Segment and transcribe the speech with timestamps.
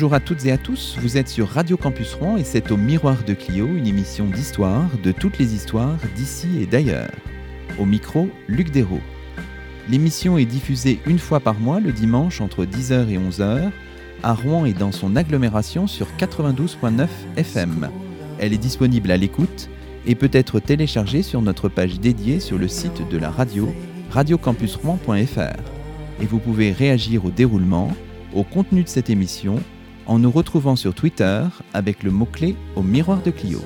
[0.00, 2.78] Bonjour à toutes et à tous, vous êtes sur Radio Campus Rouen et c'est au
[2.78, 7.10] Miroir de Clio, une émission d'histoire de toutes les histoires d'ici et d'ailleurs.
[7.78, 9.02] Au micro, Luc Dérault.
[9.90, 13.70] L'émission est diffusée une fois par mois le dimanche entre 10h et 11h
[14.22, 17.90] à Rouen et dans son agglomération sur 92.9 FM.
[18.38, 19.68] Elle est disponible à l'écoute
[20.06, 23.70] et peut être téléchargée sur notre page dédiée sur le site de la radio
[24.12, 25.60] radiocampusrouen.fr.
[26.22, 27.92] Et vous pouvez réagir au déroulement
[28.32, 29.60] au contenu de cette émission
[30.06, 33.60] en nous retrouvant sur Twitter avec le mot-clé au miroir de Clio.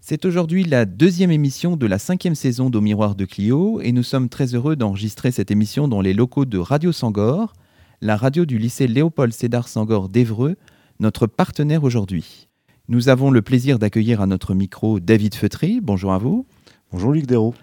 [0.00, 4.02] C'est aujourd'hui la deuxième émission de la cinquième saison d'Au Miroir de Clio et nous
[4.02, 7.54] sommes très heureux d'enregistrer cette émission dans les locaux de Radio Sangor,
[8.00, 10.56] la radio du lycée Léopold Sédar Sangor d'Evreux,
[11.00, 12.48] notre partenaire aujourd'hui.
[12.92, 15.80] Nous avons le plaisir d'accueillir à notre micro David Feutry.
[15.80, 16.44] Bonjour à vous.
[16.92, 17.54] Bonjour Luc Dérault.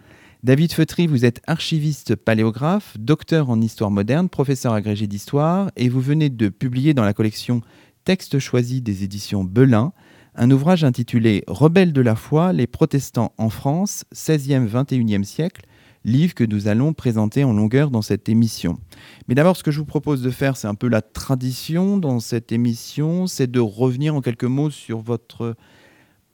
[0.42, 6.02] David Feutry, vous êtes archiviste paléographe, docteur en histoire moderne, professeur agrégé d'histoire et vous
[6.02, 7.62] venez de publier dans la collection
[8.06, 9.94] Textes choisis des éditions Belin
[10.34, 15.62] un ouvrage intitulé Rebelles de la foi, les protestants en France, 16e-21e siècle,
[16.06, 18.80] livre que nous allons présenter en longueur dans cette émission.
[19.28, 22.20] Mais d'abord, ce que je vous propose de faire, c'est un peu la tradition dans
[22.20, 25.56] cette émission, c'est de revenir en quelques mots sur votre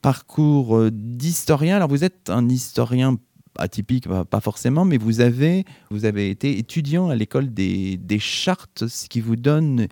[0.02, 1.78] parcours euh, d'historien.
[1.78, 3.18] Alors vous êtes un historien
[3.58, 8.88] atypique, pas forcément, mais vous avez, vous avez été étudiant à l'école des, des chartes,
[8.88, 9.88] ce qui vous donne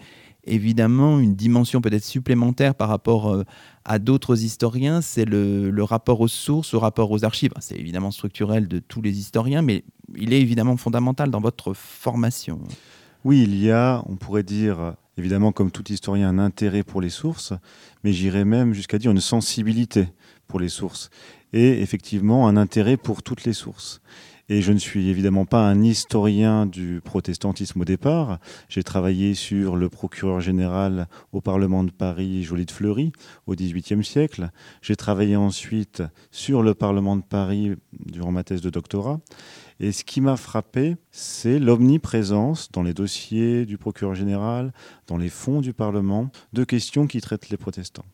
[0.45, 3.43] évidemment une dimension peut-être supplémentaire par rapport euh,
[3.85, 7.53] à d'autres historiens, c'est le, rapport aux sources, au rapport aux archives.
[7.59, 9.83] C'est évidemment structurel de tous les historiens, mais
[10.15, 12.59] il est évidemment fondamental dans votre formation.
[13.23, 17.09] Oui, il y a, on pourrait dire, évidemment, comme tout historien, un intérêt pour les
[17.09, 17.53] sources,
[18.03, 20.07] mais j'irais même jusqu'à dire une sensibilité
[20.47, 21.09] pour les sources,
[21.53, 24.01] et effectivement un intérêt pour toutes les sources.
[24.49, 28.39] Et je ne suis évidemment pas un historien du protestantisme au départ.
[28.67, 33.13] J'ai travaillé sur le procureur général au Parlement de Paris, Joly de Fleury,
[33.47, 34.49] au XVIIIe siècle.
[34.81, 37.71] J'ai travaillé ensuite sur le Parlement de Paris
[38.05, 39.21] durant ma thèse de doctorat.
[39.79, 44.73] Et ce qui m'a frappé, c'est l'omniprésence dans les dossiers du procureur général,
[45.07, 48.05] dans les fonds du Parlement, de questions qui traitent les protestants.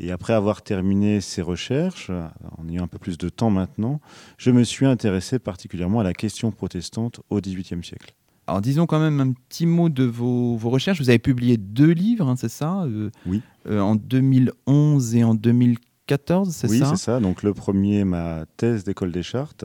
[0.00, 4.00] Et après avoir terminé ces recherches, en ayant un peu plus de temps maintenant,
[4.38, 8.14] je me suis intéressé particulièrement à la question protestante au XVIIIe siècle.
[8.46, 11.00] Alors disons quand même un petit mot de vos, recherches.
[11.00, 13.42] Vous avez publié deux livres, hein, c'est ça euh, Oui.
[13.68, 16.72] Euh, en 2011 et en 2014, c'est ça?
[16.72, 17.20] Oui, c'est ça.
[17.20, 19.64] Donc le premier, ma thèse d'école des chartes.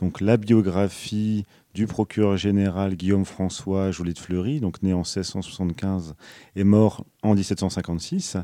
[0.00, 1.44] Donc la biographie
[1.74, 6.14] du procureur général Guillaume François Joly de Fleury, donc né en 1675
[6.54, 8.36] et mort en 1756,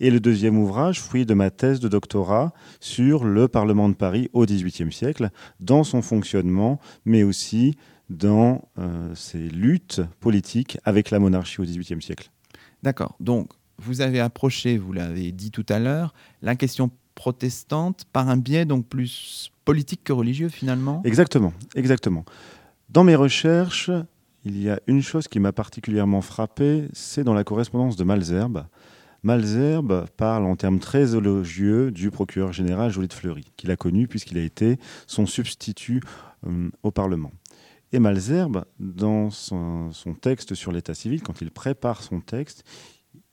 [0.00, 4.30] et le deuxième ouvrage, fruit de ma thèse de doctorat sur le Parlement de Paris
[4.32, 7.76] au XVIIIe siècle, dans son fonctionnement, mais aussi
[8.08, 12.30] dans euh, ses luttes politiques avec la monarchie au XVIIIe siècle.
[12.82, 13.16] D'accord.
[13.20, 18.36] Donc, vous avez approché, vous l'avez dit tout à l'heure, la question protestante par un
[18.36, 21.02] biais donc plus politique que religieux finalement?
[21.04, 22.24] Exactement, exactement.
[22.88, 23.90] Dans mes recherches,
[24.44, 28.66] il y a une chose qui m'a particulièrement frappé, c'est dans la correspondance de Malzerbe.
[29.22, 34.08] Malzerbe parle en termes très élogieux du procureur général Joly de Fleury, qu'il a connu
[34.08, 36.00] puisqu'il a été son substitut
[36.46, 37.32] euh, au Parlement.
[37.92, 42.64] Et Malzerbe, dans son, son texte sur l'état civil, quand il prépare son texte,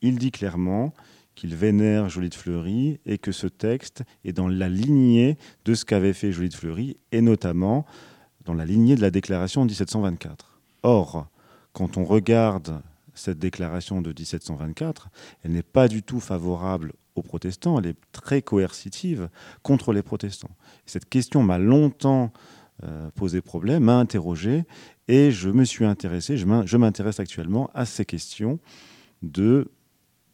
[0.01, 0.93] il dit clairement
[1.33, 5.85] qu'il vénère Joly de Fleury et que ce texte est dans la lignée de ce
[5.85, 7.85] qu'avait fait Joly de Fleury, et notamment
[8.45, 10.59] dans la lignée de la déclaration de 1724.
[10.83, 11.27] Or,
[11.73, 12.81] quand on regarde
[13.13, 15.09] cette déclaration de 1724,
[15.43, 19.29] elle n'est pas du tout favorable aux protestants, elle est très coercitive
[19.63, 20.51] contre les protestants.
[20.85, 22.31] Cette question m'a longtemps
[22.83, 24.65] euh, posé problème, m'a interrogé,
[25.07, 28.59] et je me suis intéressé, je m'intéresse actuellement à ces questions
[29.21, 29.71] de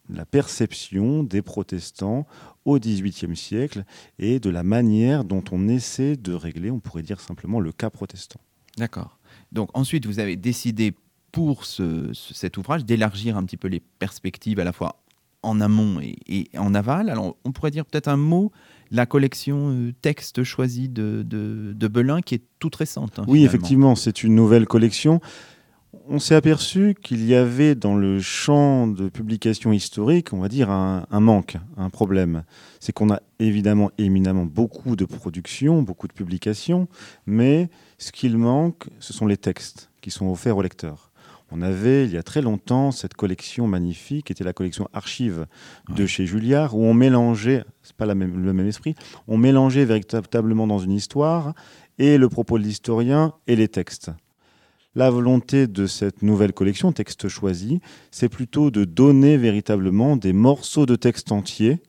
[0.08, 2.26] la perception des protestants
[2.64, 3.84] au XVIIIe siècle
[4.18, 7.90] et de la manière dont on essaie de régler, on pourrait dire simplement, le cas
[7.90, 8.40] protestant.
[8.76, 9.18] D'accord.
[9.52, 10.94] Donc ensuite, vous avez décidé
[11.30, 15.02] pour cet ouvrage d'élargir un petit peu les perspectives à la fois
[15.42, 17.10] en amont et, en aval.
[17.10, 18.52] Alors on pourrait dire peut-être un mot,
[18.90, 23.18] la collection euh, texte choisi de, de, Belin qui est toute récente.
[23.18, 25.20] Hein, oui, effectivement, c'est une nouvelle collection
[26.08, 30.70] on s'est aperçu qu'il y avait dans le champ de publication historique, on va dire,
[30.70, 32.44] un, manque, un problème.
[32.80, 36.88] C'est qu'on a évidemment éminemment beaucoup de productions, beaucoup de publications,
[37.26, 37.68] mais
[37.98, 41.10] ce qu'il manque, ce sont les textes qui sont offerts aux lecteurs.
[41.50, 45.46] On avait, il y a très longtemps, cette collection magnifique, qui était la collection Archives
[45.94, 48.94] de chez Julliard, où on mélangeait, c'est pas la même, le même esprit,
[49.28, 51.52] on mélangeait véritablement dans une histoire
[51.98, 54.10] et le propos de l'historien et les textes.
[54.94, 57.78] La volonté de cette nouvelle collection, Textes choisis,
[58.10, 61.80] c'est plutôt de donner véritablement des morceaux de texte entiers,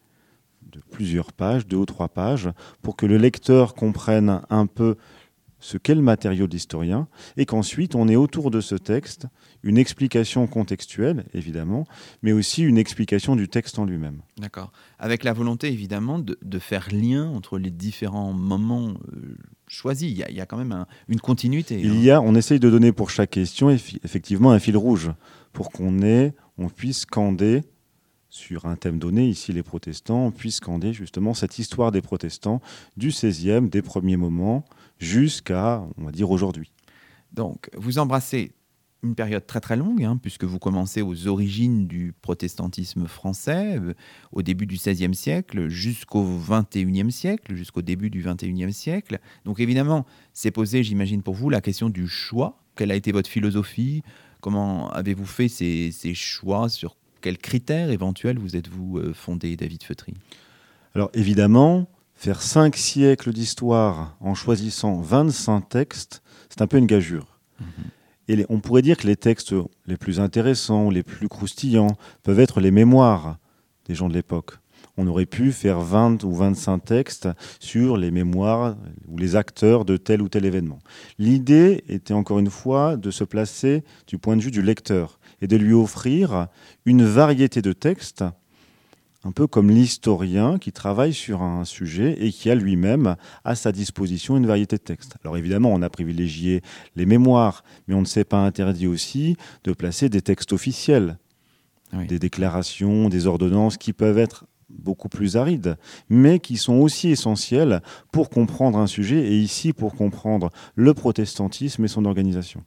[0.72, 2.50] de plusieurs pages, deux ou trois pages,
[2.82, 4.96] pour que le lecteur comprenne un peu
[5.63, 7.07] ce qu'est le matériau d'historien,
[7.38, 9.27] et qu'ensuite on ait autour de ce texte
[9.63, 11.86] une explication contextuelle, évidemment,
[12.21, 14.21] mais aussi une explication du texte en lui-même.
[14.38, 14.74] D'accord.
[15.00, 19.38] Avec la volonté, évidemment, de, faire lien entre les différents moments euh,
[19.68, 20.12] choisis.
[20.12, 21.80] Il y, a, quand même une continuité.
[21.80, 21.95] Il hein.
[21.95, 25.12] y a, on essaye de donner pour chaque question, effectivement, un fil rouge,
[25.54, 27.62] pour qu'on ait, on puisse scander
[28.33, 32.62] sur un thème donné, ici les protestants, puisse scander justement cette histoire des protestants
[32.97, 34.65] du 16e, des premiers moments,
[34.97, 36.71] jusqu'à, on va dire, aujourd'hui.
[37.31, 38.53] Donc, vous embrassez
[39.03, 43.94] une période très très longue, hein, puisque vous commencez aux origines du protestantisme français, euh,
[44.31, 49.19] au début du XVIe siècle, jusqu'au XXIe siècle, jusqu'au début du XXIe siècle.
[49.45, 52.57] Donc évidemment, c'est posé, j'imagine pour vous, la question du choix.
[52.75, 54.01] Quelle a été votre philosophie?
[54.41, 59.81] Comment avez-vous fait ces, ces, choix Sur quels critères éventuels vous êtes-vous euh, fondé, David
[59.81, 60.14] Feutry?
[60.94, 67.40] Alors évidemment, faire cinq siècles d'histoire en choisissant 25 textes, c'est un peu une gageure.
[67.60, 67.68] Mhm.
[68.28, 69.56] Et on pourrait dire que les textes
[69.88, 73.38] les plus intéressants, les plus croustillants, peuvent être les mémoires
[73.86, 74.58] des gens de l'époque.
[74.98, 77.30] On aurait pu faire 20 ou 25 textes
[77.60, 78.76] sur les mémoires
[79.08, 80.80] ou les acteurs de tel ou tel événement.
[81.18, 85.48] L'idée était encore une fois de se placer du point de vue du lecteur et
[85.48, 86.48] de lui offrir
[86.86, 88.24] une variété de textes
[89.25, 93.72] un peu comme l'historien qui travaille sur un sujet et qui a lui-même à sa
[93.72, 95.16] disposition une variété de textes.
[95.24, 96.62] Alors évidemment, on a privilégié
[96.95, 101.18] les mémoires, mais on ne s'est pas interdit aussi de placer des textes officiels,
[101.94, 105.78] des déclarations, des ordonnances qui peuvent être beaucoup plus arides,
[106.10, 107.81] mais qui sont aussi essentiels
[108.12, 112.63] pour comprendre un sujet, et ici pour comprendre le protestantisme et son organisation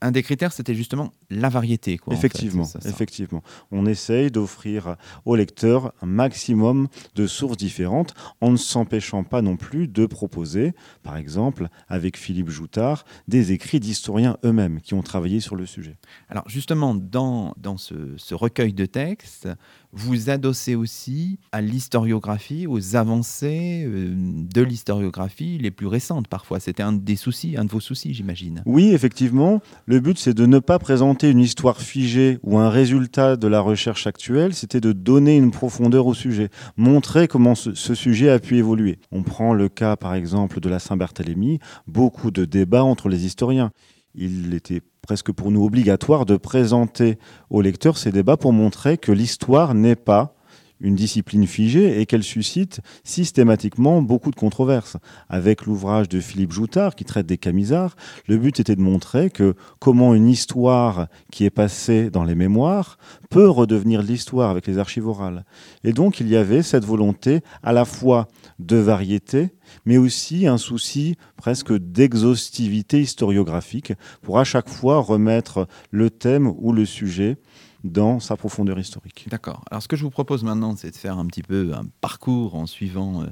[0.00, 1.96] un des critères, c'était justement la variété.
[1.96, 3.42] Quoi, effectivement, effectivement.
[3.70, 9.56] On essaye d'offrir au lecteur un maximum de sources différentes en ne s'empêchant pas non
[9.56, 10.72] plus de proposer,
[11.02, 15.96] par exemple, avec Philippe Joutard, des écrits d'historiens eux-mêmes qui ont travaillé sur le sujet.
[16.28, 19.48] Alors justement, dans, dans ce, ce recueil de textes,
[19.92, 26.60] vous adossez aussi à l'historiographie, aux avancées euh, de l'historiographie les plus récentes parfois.
[26.60, 28.62] C'était un des soucis, un de vos soucis, j'imagine.
[28.66, 29.60] Oui, effectivement.
[29.86, 33.60] Le but, c'est de ne pas présenter une histoire figée ou un résultat de la
[33.60, 38.38] recherche actuelle, c'était de donner une profondeur au sujet, montrer comment ce, ce sujet a
[38.38, 39.00] pu évoluer.
[39.10, 41.58] On prend le cas, par exemple, de la Saint-Barthélemy,
[41.88, 43.72] beaucoup de débats entre les historiens
[44.14, 47.18] il était presque pour nous obligatoire de présenter
[47.48, 50.34] aux lecteurs ces débats pour montrer que l'histoire n'est pas
[50.80, 54.96] une discipline figée et qu'elle suscite systématiquement beaucoup de controverses.
[55.28, 57.96] Avec l'ouvrage de Philippe Joutard qui traite des camisards,
[58.26, 62.98] le but était de montrer que comment une histoire qui est passée dans les mémoires
[63.30, 65.44] peut redevenir l'histoire avec les archives orales.
[65.84, 68.28] Et donc il y avait cette volonté à la fois
[68.58, 69.50] de variété,
[69.84, 76.72] mais aussi un souci presque d'exhaustivité historiographique pour à chaque fois remettre le thème ou
[76.72, 77.38] le sujet
[77.84, 79.26] dans sa profondeur historique.
[79.30, 79.64] D'accord.
[79.70, 82.54] Alors ce que je vous propose maintenant, c'est de faire un petit peu un parcours
[82.54, 83.22] en suivant...
[83.22, 83.26] Euh,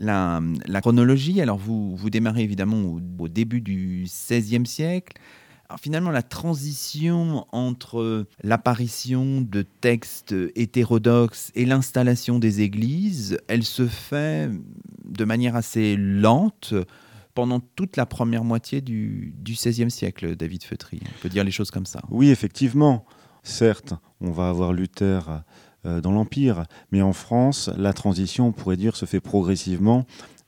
[0.00, 0.40] la,
[0.80, 5.18] chronologie, alors vous, vous démarrez évidemment au, au début du XVIe siècle,
[5.68, 13.86] alors finalement, la transition entre l'apparition de textes hétérodoxes et l'installation des églises, elle se
[13.86, 14.50] fait
[15.04, 16.72] de manière assez lente
[17.34, 21.00] pendant toute la première moitié du, XVIe siècle, David Feutry.
[21.04, 22.00] On peut dire les choses comme ça.
[22.08, 23.04] Oui, effectivement.
[23.42, 25.42] Certes, on va avoir Luther
[25.86, 30.06] euh, dans l'Empire, mais en France, la transition, on pourrait dire, se fait progressivement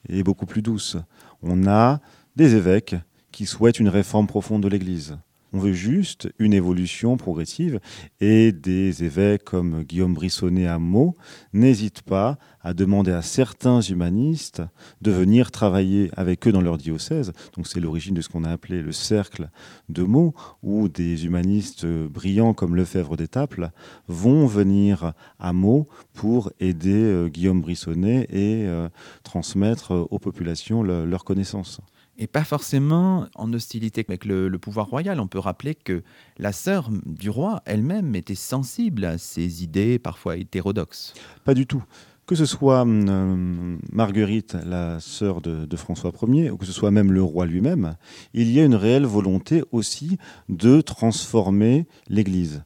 [0.09, 0.97] et beaucoup plus douce.
[1.43, 2.01] On a
[2.37, 2.97] des évêques
[3.33, 5.19] qui souhaitent une réforme profonde de l'Église.
[5.53, 7.81] On veut juste une évolution progressive
[8.21, 11.17] et des évêques comme Guillaume Brissonnet à Meaux
[11.53, 14.63] n'hésitent pas à demander à certains humanistes
[15.03, 17.33] de venir travailler avec eux dans leur diocèse.
[17.57, 19.51] Donc c'est l'origine de ce qu'on a appelé le cercle
[19.89, 23.71] de Meaux, où des humanistes brillants comme Lefebvre d'Étaples
[24.07, 28.89] vont venir à Meaux pour aider euh, Guillaume Brissonnet et euh,
[29.25, 31.81] transmettre aux populations leurs connaissances
[32.21, 35.19] et pas forcément en hostilité avec le, pouvoir royal.
[35.21, 36.03] On peut rappeler que
[36.39, 41.15] la sœur du roi elle-même était sensible à ces idées parfois hétérodoxes.
[41.45, 41.83] Pas du tout.
[42.27, 47.11] que ce soit euh, Marguerite, la sœur de, François Ier, ou que ce soit même
[47.11, 47.97] le roi lui-même,
[48.35, 50.19] il y a une réelle volonté aussi
[50.51, 52.63] de transformer l'Église.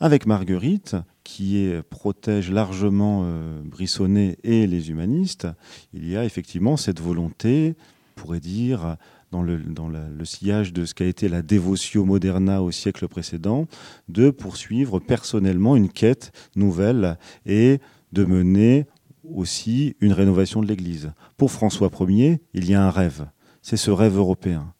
[0.00, 5.46] Avec Marguerite, qui protège largement euh, Brissonnet et les humanistes,
[5.94, 8.96] il y a effectivement cette volonté, on pourrait dire,
[9.30, 13.66] dans, le, sillage de ce qu'a été la dévotio moderna au siècle précédent,
[14.08, 17.78] de poursuivre personnellement une quête nouvelle et
[18.12, 18.86] de mener
[19.24, 21.12] aussi une rénovation de l'Église.
[21.38, 23.26] Pour François Ier, il y a un rêve.
[23.62, 24.74] C'est ce rêve européen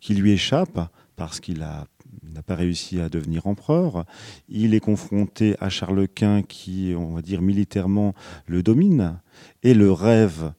[0.00, 0.78] qui lui échappe
[1.16, 4.04] parce qu'il n'a pas réussi à devenir empereur.
[4.50, 8.14] Il est confronté à Charles Quint qui, on va dire militairement,
[8.46, 9.18] le domine.
[9.62, 10.52] Et le rêve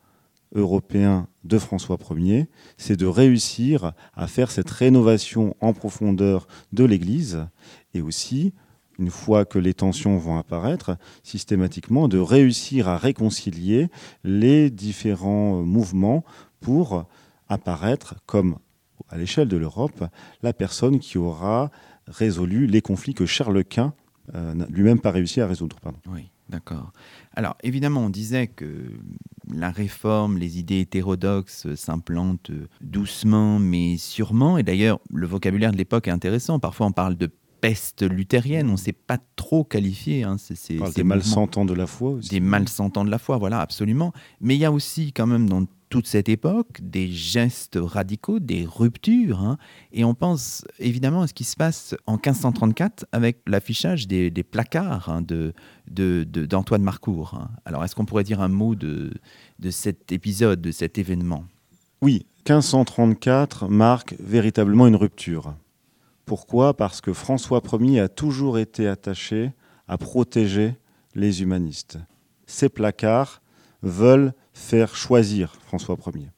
[0.53, 7.45] européen de François Ier, c'est de réussir à faire cette rénovation en profondeur de l'Église
[7.93, 8.53] et aussi
[8.99, 13.89] une fois que les tensions vont apparaître, systématiquement de réussir à réconcilier
[14.23, 16.23] les différents euh, mouvements
[16.59, 17.05] pour
[17.49, 18.57] apparaître comme,
[19.09, 20.05] à l'échelle de l'Europe,
[20.41, 21.71] la personne qui aura
[22.07, 23.93] résolu les conflits que Charles Quint
[24.35, 25.77] euh, n'a lui-même pas réussi à résoudre.
[26.53, 26.91] D'accord.
[27.35, 28.91] Alors, évidemment, on disait que
[29.51, 34.57] la réforme, les idées hétérodoxes s'implantent doucement mais sûrement.
[34.57, 36.59] Et d'ailleurs, le vocabulaire de l'époque est intéressant.
[36.59, 40.23] Parfois, on parle de peste luthérienne, on ne sait pas trop qualifier.
[40.23, 42.29] Hein, c'est, des malsentants de la foi aussi.
[42.29, 44.13] Des malsentants de la foi, voilà, absolument.
[44.41, 48.65] Mais il y a aussi quand même dans toute cette époque des gestes radicaux, des
[48.65, 49.41] ruptures.
[49.41, 49.57] Hein.
[49.91, 55.09] et on pense évidemment à ce qui se passe en 1534 avec l'affichage des, placards
[55.09, 55.53] hein, de,
[55.85, 57.39] d'Antoine Marcourt.
[57.65, 59.13] Alors est-ce qu'on pourrait dire un mot de,
[59.59, 61.45] de cet épisode, de cet événement?
[62.01, 65.53] Oui, 1534 marque véritablement une rupture.
[66.25, 66.75] Pourquoi?
[66.75, 69.51] Parce que François Ier a toujours été attaché
[69.87, 70.73] à protéger
[71.13, 71.99] les humanistes.
[72.47, 73.43] Ces placards
[73.83, 76.29] veulent faire choisir François Ier.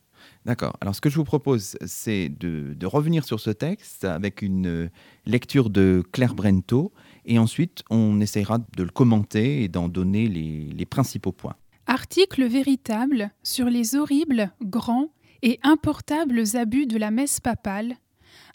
[0.46, 0.78] D'accord.
[0.80, 4.90] Alors ce que je vous propose, c'est de, revenir sur ce texte avec une
[5.26, 6.94] lecture de Claire Brento,
[7.26, 11.56] et ensuite on essayera de le commenter et d'en donner les, les principaux points.
[11.88, 15.10] Article véritable sur les horribles, grands
[15.42, 17.98] et importables abus de la messe papale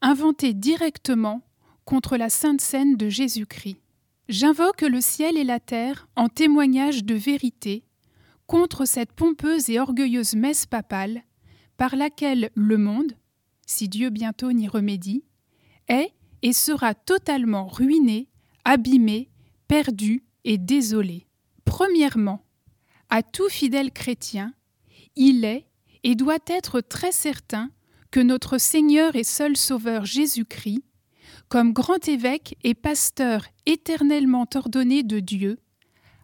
[0.02, 1.42] inventé directement
[1.84, 3.78] contre la Sainte Seine de Jésus-Christ.
[4.28, 7.84] J'invoque le ciel et la terre en témoignage de vérité
[8.50, 11.22] contre cette pompeuse et orgueilleuse messe papale
[11.76, 13.12] par laquelle le monde,
[13.64, 15.22] si Dieu bientôt n'y remédie,
[15.86, 18.28] est et sera totalement ruiné,
[18.64, 19.30] abîmé,
[19.68, 21.28] perdu et désolé.
[21.64, 22.44] Premièrement,
[23.08, 24.52] à tout fidèle chrétien,
[25.14, 25.68] il est
[26.02, 27.70] et doit être très certain
[28.10, 30.82] que notre Seigneur et seul Sauveur Jésus-Christ,
[31.48, 35.60] comme grand évêque et pasteur éternellement ordonné de Dieu,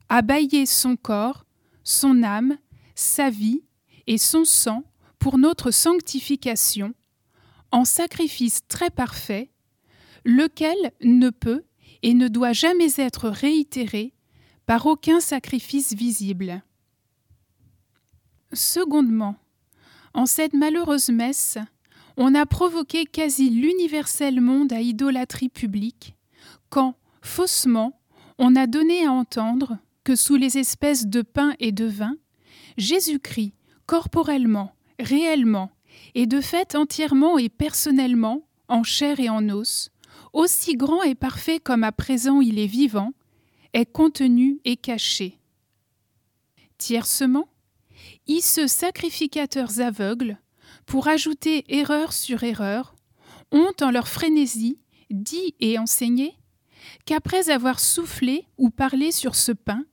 [0.09, 1.46] a baillé son corps,
[1.87, 2.59] son âme,
[2.97, 3.63] sa vie
[4.09, 4.83] et son sang
[5.21, 6.95] pour notre sanctification,
[7.71, 9.51] en sacrifice très parfait,
[10.25, 11.65] lequel ne peut
[12.03, 14.13] et ne doit jamais être réitéré
[14.67, 16.63] par aucun sacrifice visible.
[18.53, 19.37] Secondement,
[20.13, 21.59] en cette malheureuse messe,
[22.17, 26.17] on a provoqué quasi l'universel monde à idolâtrie publique,
[26.69, 28.01] quand, faussement,
[28.39, 32.17] on a donné à entendre que sous les espèces de pain et de vin,
[32.79, 33.55] Jésus-Christ,
[33.87, 35.73] corporellement, réellement,
[36.15, 39.91] et de fait entièrement et personnellement, en chair et en os,
[40.33, 43.15] aussi grand et parfait comme à présent il est vivant,
[43.73, 45.41] est contenu et caché.
[46.79, 47.49] Tiercement,
[48.29, 50.39] ce sacrificateurs aveugles,
[50.87, 52.95] pour ajouter erreur sur erreur,
[53.51, 54.79] ont en leur frénésie
[55.11, 56.39] dit et enseigné
[57.07, 59.85] qu'après avoir soufflé ou parlé sur ce pain,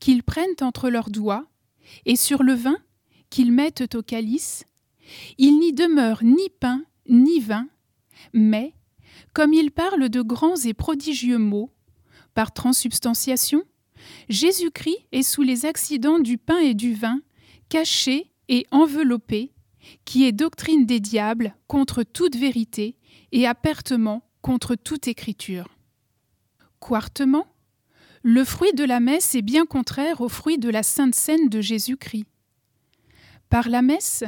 [0.00, 1.46] qu'ils prennent entre leurs doigts,
[2.04, 2.78] et sur le vin
[3.30, 4.64] qu'ils mettent au calice,
[5.38, 7.68] il n'y demeure ni pain ni vin,
[8.32, 8.74] mais,
[9.32, 11.70] comme ils parlent de grands et prodigieux mots,
[12.34, 13.64] par transubstantiation,
[14.28, 17.20] Jésus-Christ est sous les accidents du pain et du vin,
[17.68, 19.52] caché et enveloppé,
[20.04, 22.96] qui est doctrine des diables contre toute vérité
[23.32, 25.68] et apertement contre toute écriture.
[26.80, 27.46] Quartement,
[28.22, 31.60] le fruit de la messe est bien contraire au fruit de la Sainte Seine de
[31.60, 32.26] Jésus-Christ.
[33.48, 34.24] Par la messe,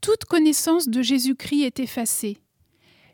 [0.00, 2.38] toute connaissance de Jésus-Christ est effacée.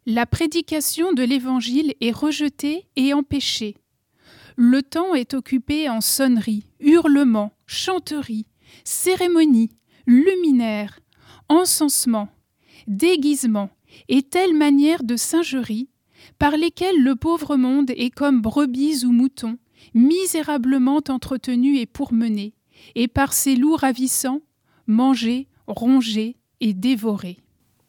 [0.05, 3.77] La prédication de l'Évangile est rejetée et empêchée.
[4.57, 8.47] Le temps est occupé en sonneries, hurlements, chanteries,
[8.85, 9.71] cérémonies,
[10.07, 10.99] luminaires,
[11.49, 12.29] encensement,
[12.87, 13.71] déguisement
[14.09, 15.89] et telle manière de singerie
[16.39, 19.59] par lesquelles le pauvre monde est comme brebis ou mouton,
[19.95, 22.55] misérablement entretenu et pourmené,
[22.95, 24.41] et par ses loups ravissants,
[24.87, 27.39] manger, ronger et dévorer.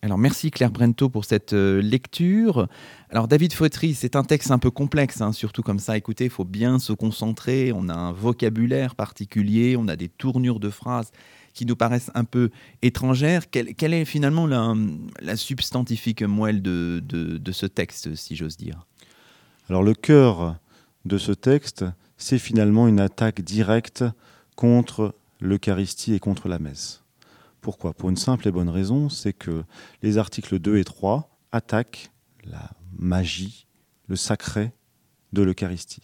[0.02, 2.68] Alors merci Claire Brento pour cette euh, lecture.
[3.10, 6.30] Alors David Feutry, c'est un texte un peu complexe, hein, surtout comme ça, écoutez, il
[6.30, 11.12] faut bien se concentrer, on a un vocabulaire particulier, on a des tournures de phrases
[11.54, 12.50] qui nous paraissent un peu
[12.82, 13.50] étrangères.
[13.50, 18.86] Quelle, est finalement la, substantifique moelle de, de ce texte, si j'ose dire?
[19.70, 20.58] Alors le cœur
[21.06, 21.86] de ce texte,
[22.18, 24.04] c'est finalement une attaque directe
[24.56, 27.04] contre l'Eucharistie et contre la messe.
[27.62, 27.94] Pourquoi?
[27.94, 29.64] Pour une simple et bonne raison, c'est que
[30.02, 32.12] les articles 2 et 3 attaquent
[32.46, 33.68] la magie,
[34.08, 34.74] le sacré
[35.32, 36.02] de l'Eucharistie.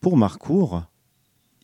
[0.00, 0.84] Pour Marcourt,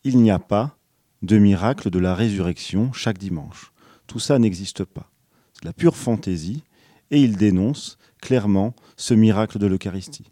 [0.03, 0.77] il n'y a pas
[1.21, 3.71] de miracle de la résurrection chaque dimanche.
[4.07, 5.09] Tout ça n'existe pas.
[5.53, 6.63] C'est la pure fantaisie
[7.11, 10.29] et il dénonce clairement ce miracle de l'Eucharistie.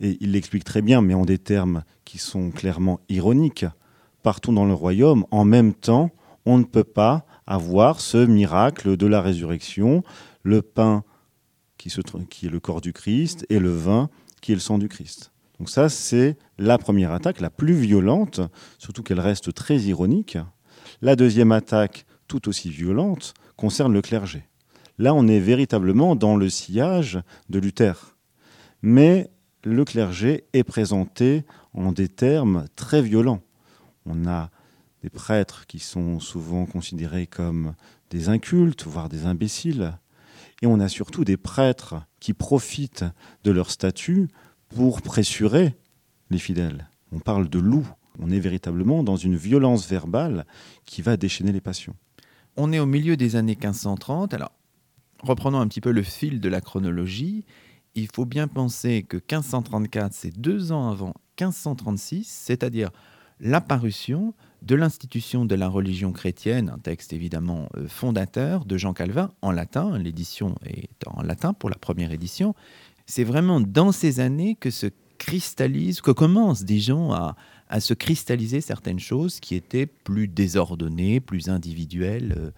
[0.00, 3.66] Et il l'explique très bien, mais en des termes qui sont clairement ironiques.
[4.22, 6.10] Partout dans le royaume, en même temps,
[6.46, 10.02] on ne peut pas avoir ce miracle de la résurrection,
[10.42, 11.04] le pain
[11.76, 11.92] qui,
[12.28, 14.08] qui est le corps du Christ et le vin
[14.40, 15.32] qui est le sang du Christ.
[15.58, 18.40] Donc ça, c'est la première attaque, la plus violente,
[18.78, 20.38] surtout qu'elle reste très ironique.
[21.02, 24.44] La deuxième attaque, tout aussi violente, concerne le clergé.
[24.96, 28.16] Là, on est véritablement dans le sillage de Luther.
[28.82, 29.30] Mais
[29.64, 33.42] le clergé est présenté en des termes très violents.
[34.06, 34.50] On a
[35.02, 37.74] des prêtres qui sont souvent considérés comme
[38.10, 39.92] des incultes, voire des imbéciles.
[40.62, 43.04] Et on a surtout des prêtres qui profitent
[43.44, 44.28] de leur statut
[44.68, 45.74] pour pressurer
[46.30, 46.88] les fidèles.
[47.12, 47.88] On parle de loup.
[48.18, 50.46] On est véritablement dans une violence verbale
[50.84, 51.96] qui va déchaîner les passions.
[52.56, 54.34] On est au milieu des années 1530.
[54.34, 54.52] Alors,
[55.22, 57.44] reprenons un petit peu le fil de la chronologie
[57.94, 62.90] il faut bien penser que 1534, c'est deux ans avant 1536, c'est-à-dire
[63.40, 69.30] l'apparition de l'institution de la religion chrétienne, un texte évidemment euh, fondateur de Jean Calvin
[69.40, 72.54] en latin, l'édition est en latin pour la première édition.
[73.06, 74.86] C'est vraiment dans ces années que se
[75.18, 77.36] cristallise, que commencent, disons, à,
[77.68, 82.50] à se cristalliser certaines choses qui étaient plus désordonnées, plus individuelles euh,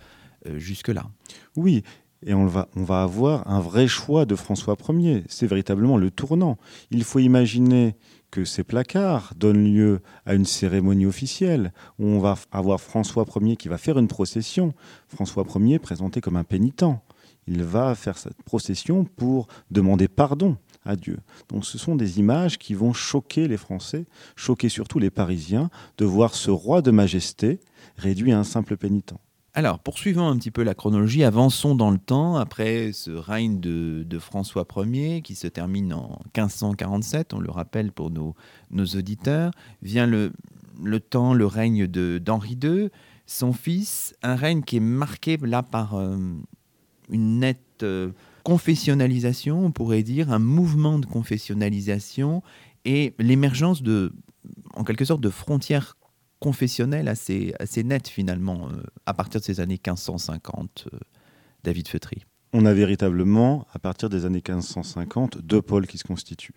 [0.47, 1.09] euh, jusque-là.
[1.55, 1.85] Oui,
[2.25, 5.25] et on va, avoir un vrai choix de François Ier.
[5.29, 6.59] C'est véritablement le tournant.
[6.91, 7.97] Il faut imaginer
[8.31, 13.57] que ces placards donnent lieu à une cérémonie officielle où on va avoir François Ier
[13.57, 14.73] qui va faire une procession.
[15.09, 16.85] François Ier présenté comme un pénitent.
[17.47, 21.19] Il va faire cette procession pour demander pardon à Dieu.
[21.49, 24.07] Donc ce sont des images qui vont choquer les Français,
[24.37, 27.61] choquer surtout les Parisiens, de voir ce roi de majesté
[27.97, 29.15] réduit à un simple pénitent.
[29.55, 34.19] Alors, poursuivons un petit peu la chronologie, avançons dans le temps, après ce règne de,
[34.19, 38.35] François Ier qui se termine en 1547, on le rappelle pour nos,
[38.71, 39.51] auditeurs,
[39.83, 40.33] vient le,
[41.01, 42.89] temps, le règne d'Henri II,
[43.27, 46.17] son fils, un règne qui est marqué là par euh,
[47.11, 48.11] une nette euh,
[48.45, 52.43] confessionnalisation, on pourrait dire, un mouvement de confessionnalisation
[52.87, 54.15] et l'émergence de,
[54.73, 55.99] en quelque sorte, de frontières
[56.43, 60.99] confessionnel assez, assez net finalement euh, à partir de ces années 1550, euh,
[61.63, 62.25] David Feutry.
[62.53, 66.57] On a véritablement, à partir des années 1550, deux pôles qui se constituent.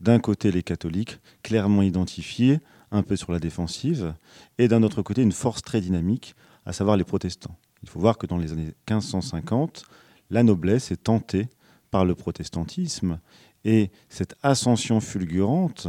[0.00, 4.14] D'un côté, les catholiques, clairement identifiés, un peu sur la défensive,
[4.56, 7.58] et d'un autre côté, une force très dynamique, à savoir les protestants.
[7.82, 9.84] Il faut voir que dans les années 1550,
[10.30, 11.48] la noblesse est tentée
[11.90, 13.20] par le protestantisme,
[13.64, 15.88] et cette ascension fulgurante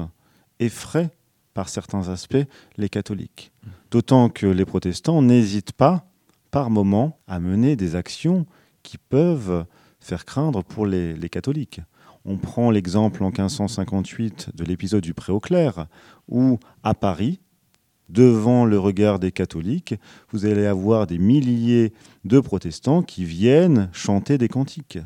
[0.60, 1.12] effraie
[1.58, 2.46] par certains aspects
[2.78, 3.52] les catholiques.
[3.90, 6.06] D'autant que les protestants n'hésitent pas,
[6.52, 8.46] par moments, à mener des actions
[8.84, 9.66] qui peuvent
[10.00, 11.82] faire craindre pour les, catholiques.
[12.26, 15.88] On prend l'exemple en 1558 de l'épisode du Préauclair,
[16.28, 17.40] où à Paris,
[18.08, 19.96] devant le regard des catholiques,
[20.30, 21.92] vous allez avoir des milliers
[22.24, 25.00] de protestants qui viennent chanter des cantiques.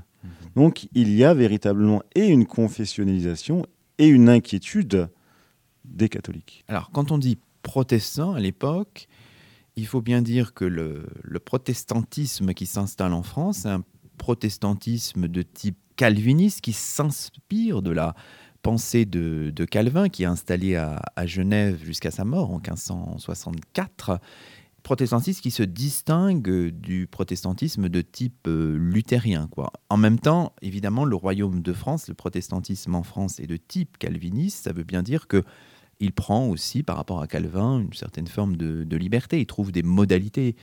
[0.58, 3.66] Donc il y a véritablement et une confessionnalisation
[4.00, 5.08] et une inquiétude
[5.92, 6.64] des catholiques.
[6.68, 9.08] Alors, quand on dit protestant à l'époque,
[9.76, 11.06] il faut bien dire que le,
[11.44, 13.84] protestantisme qui s'installe en France, c'est un
[14.18, 18.16] protestantisme de type calviniste qui s'inspire de la
[18.62, 24.20] pensée de, Calvin, qui est installé à, Genève jusqu'à sa mort en 1564.
[24.84, 29.48] Protestantisme qui se distingue du protestantisme de type euh, luthérien.
[29.90, 34.00] En même temps, évidemment, le royaume de France, le protestantisme en France est de type
[34.00, 34.64] calviniste.
[34.64, 35.44] Ça veut bien dire que
[36.02, 39.40] il prend aussi, par rapport à Calvin, une certaine forme de, liberté.
[39.40, 40.56] Il trouve des modalités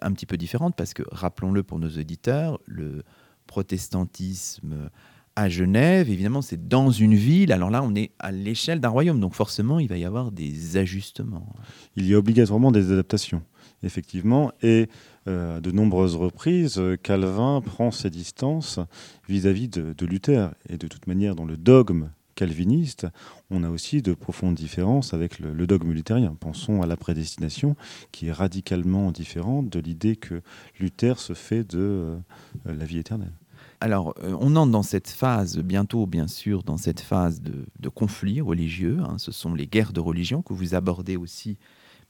[0.00, 3.04] un petit peu différentes parce que, rappelons-le pour nos auditeurs, le
[3.46, 4.90] protestantisme
[5.36, 7.52] à Genève, évidemment, c'est dans une ville.
[7.52, 10.78] Alors là, on est à l'échelle d'un royaume, donc forcément, il va y avoir des
[10.78, 11.54] ajustements.
[11.96, 13.42] Il y a obligatoirement des adaptations.
[13.82, 14.88] effectivement, et
[15.28, 18.80] euh, à de nombreuses reprises, Calvin prend ses distances
[19.28, 20.54] vis-à-vis de, Luther.
[20.70, 23.08] Et de toute manière, dans le dogme calviniste,
[23.50, 26.36] on a aussi de profondes différences avec le, dogme luthérien.
[26.38, 27.74] Pensons à la prédestination,
[28.12, 30.42] qui est radicalement différente de l'idée que
[30.78, 32.18] Luther se fait de euh,
[32.64, 33.32] la vie éternelle.
[33.80, 37.88] Alors, euh, on entre dans cette phase, bientôt bien sûr, dans cette phase de, de
[37.88, 38.98] conflit religieux.
[39.02, 39.16] Hein.
[39.18, 41.56] Ce sont les guerres de religion que vous abordez aussi,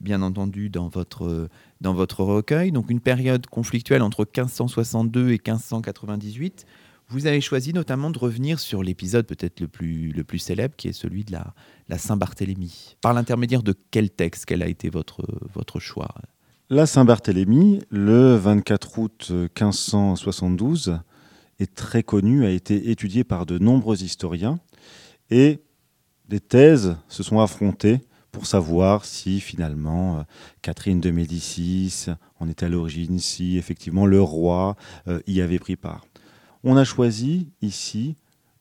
[0.01, 1.49] bien entendu, dans votre,
[1.81, 2.73] dans votre recueil.
[2.73, 6.67] Donc, une période conflictuelle entre 1562 et 1598.
[7.09, 10.89] Vous avez choisi notamment de revenir sur l'épisode peut-être le plus, le plus célèbre, qui
[10.89, 12.97] est celui de la, Saint-Barthélemy.
[13.01, 14.45] Par l'intermédiaire de quel texte?
[14.47, 16.13] Quel a été votre, votre choix?
[16.69, 20.99] La Saint-Barthélemy, le 24 août 1572,
[21.61, 24.59] est très connu, a été étudié par de nombreux historiens,
[25.31, 25.63] et
[26.29, 28.01] des thèses se sont affrontées
[28.33, 30.23] pour savoir si finalement euh,
[30.61, 32.07] Catherine de Médicis
[32.41, 36.05] en était à l'origine, si effectivement le roi euh, y avait pris part.
[36.69, 38.17] On a choisi ici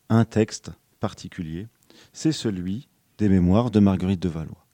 [0.10, 1.66] un texte particulier,
[2.14, 2.88] c'est celui
[3.18, 4.68] des mémoires de Marguerite de Valois.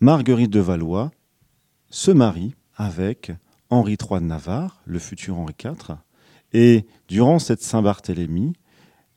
[0.00, 1.10] Marguerite de Valois
[1.88, 3.32] se marie avec
[3.70, 5.96] Henri III de Navarre, le futur Henri IV,
[6.52, 8.52] et durant cette Saint-Barthélemy,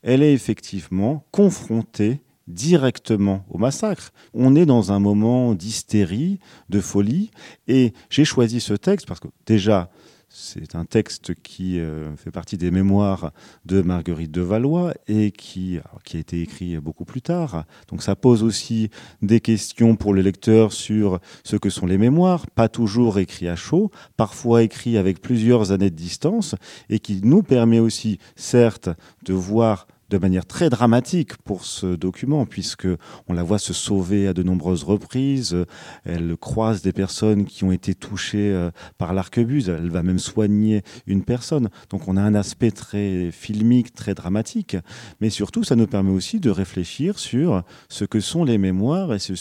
[0.00, 4.14] elle est effectivement confrontée directement au massacre.
[4.32, 6.38] On est dans un moment d'hystérie,
[6.70, 7.30] de folie,
[7.68, 9.90] et j'ai choisi ce texte parce que déjà,
[10.34, 13.32] c'est un texte qui euh, fait partie des mémoires
[13.66, 17.64] de Marguerite de Valois et qui, a été écrit beaucoup plus tard.
[17.88, 18.88] Donc ça pose aussi
[19.20, 23.56] des questions pour le lecteur sur ce que sont les mémoires, pas toujours écrits à
[23.56, 26.54] chaud, parfois écrits avec plusieurs années de distance,
[26.88, 28.88] et qui nous permet aussi, certes,
[29.24, 32.86] de voir de manière très dramatique pour ce document, puisque
[33.28, 35.56] on la voit se sauver à de nombreuses reprises.
[36.04, 39.70] Elle croise des personnes qui ont été touchées euh, par l'arquebuse.
[39.70, 41.70] Elle va même soigner une personne.
[41.88, 44.76] Donc on a un aspect très filmique, très dramatique.
[45.22, 49.18] Mais surtout, ça nous permet aussi de réfléchir sur ce que sont les mémoires et
[49.18, 49.38] sur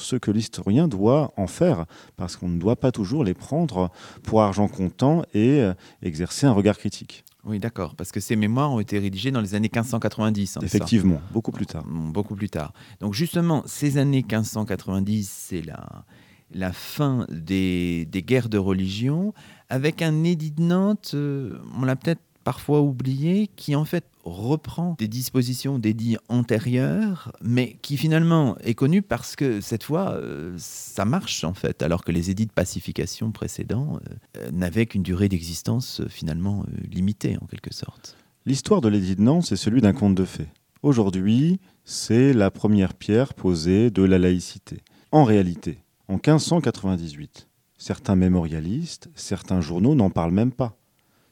[0.00, 1.84] ce que l'historien doit en faire,
[2.16, 3.90] parce qu'on ne doit pas toujours les prendre
[4.22, 7.24] pour argent comptant et euh, exercer un regard critique.
[7.46, 10.56] Oui, d'accord, parce que ces mémoires ont été rédigées dans les années 1590.
[10.56, 11.32] Hein, Effectivement, ça?
[11.32, 11.84] beaucoup plus tard.
[11.86, 12.72] Beaucoup plus tard.
[13.00, 16.04] Donc justement, ces années 1590, c'est la,
[16.52, 19.34] la fin des, des, guerres de religion,
[19.68, 24.94] avec un édit de Nantes, euh, on l'a peut-être parfois oublié, qui en fait reprend
[24.98, 31.04] des dispositions d'édits antérieurs, mais qui finalement est connu parce que cette fois, euh, ça
[31.04, 33.98] marche en fait, alors que les édits de pacification précédents
[34.38, 38.16] euh, n'avaient qu'une durée d'existence euh, finalement limitée en quelque sorte.
[38.46, 40.48] L'histoire de l'édit de Nantes, c'est celui d'un conte de fées.
[40.82, 44.82] Aujourd'hui, c'est la première pierre posée de la laïcité.
[45.12, 45.78] En réalité,
[46.08, 50.76] en 1598, certains mémorialistes, certains journaux n'en parlent même pas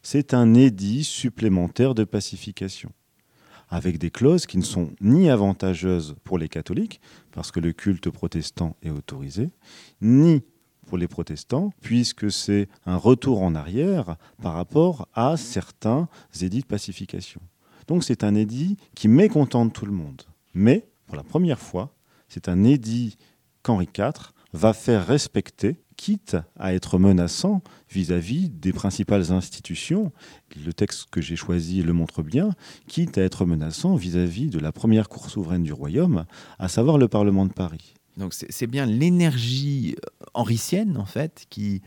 [0.03, 2.91] c'est un édit supplémentaire de pacification,
[3.69, 8.11] avec des clauses qui ne sont ni avantageuses pour les catholiques, parce que le culte
[8.11, 9.51] protestant est autorisé,
[10.01, 10.43] ni
[10.87, 16.09] pour les protestants, puisque c'est un retour en arrière par rapport à certains
[16.41, 17.41] édits de pacification.
[17.87, 20.23] Donc c'est un édit qui mécontente tout le monde.
[20.55, 21.95] Mais, pour la première fois,
[22.29, 23.17] c'est un édit
[23.63, 30.11] qu'Henri IV va faire respecter quitte à être menaçant vis-à-vis -vis des principales institutions,
[30.67, 32.51] le texte que j'ai choisi le montre bien,
[32.89, 36.25] quitte à être menaçant vis-à-vis -vis de la première cour souveraine du royaume,
[36.59, 37.95] à savoir le Parlement de Paris.
[38.17, 39.95] Donc c'est bien l'énergie
[40.35, 41.83] henricienne, en fait, qui,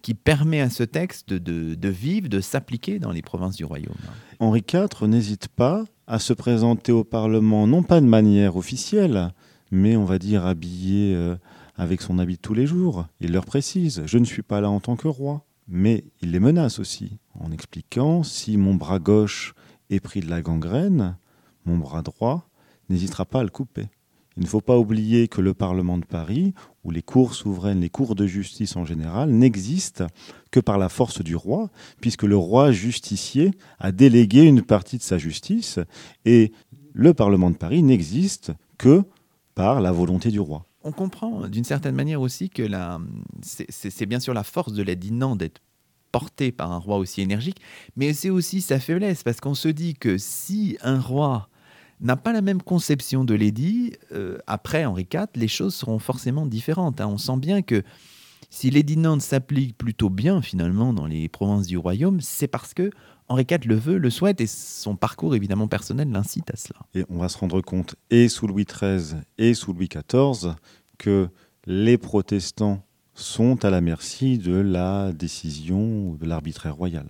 [0.00, 4.02] qui permet à ce texte de, de vivre, de s'appliquer dans les provinces du royaume.
[4.38, 9.34] Henri IV n'hésite pas à se présenter au Parlement, non pas de manière officielle,
[9.70, 11.14] mais on va dire habillé...
[11.14, 11.36] Euh,
[11.80, 13.06] avec son habit de tous les jours.
[13.20, 15.46] Il leur précise Je ne suis pas là en tant que roi.
[15.66, 19.54] Mais il les menace aussi, en expliquant Si mon bras gauche
[19.88, 21.16] est pris de la gangrène,
[21.64, 22.48] mon bras droit
[22.90, 23.86] n'hésitera pas à le couper.
[24.36, 26.52] Il ne faut pas oublier que le Parlement de Paris,
[26.84, 30.06] ou les cours souveraines, les cours de justice en général, n'existent
[30.50, 31.70] que par la force du roi,
[32.02, 35.78] puisque le roi justicier a délégué une partie de sa justice,
[36.26, 36.52] et
[36.92, 39.02] le Parlement de Paris n'existe que
[39.54, 42.66] par la volonté du roi on comprend d'une certaine manière aussi que
[43.42, 45.60] c'est bien sûr la force de l'édinant d'être
[46.12, 47.60] porté par un roi aussi énergique,
[47.96, 51.48] mais c'est aussi sa faiblesse, parce qu'on se dit que si un roi
[52.00, 56.46] n'a pas la même conception de l'édit, euh, après Henri IV, les choses seront forcément
[56.46, 57.00] différentes.
[57.00, 57.08] Hein.
[57.08, 57.82] On sent bien que
[58.48, 62.90] si l'édit Nantes s'applique plutôt bien finalement dans les provinces du royaume, c'est parce que
[63.30, 66.80] Henri IV le veut, le souhaite, et son parcours évidemment personnel l'incite à cela.
[66.94, 70.56] Et on va se rendre compte, et sous Louis XIII et sous Louis XIV,
[70.98, 71.28] que
[71.64, 72.82] les protestants
[73.14, 77.06] sont à la merci de la décision de l'arbitraire royal.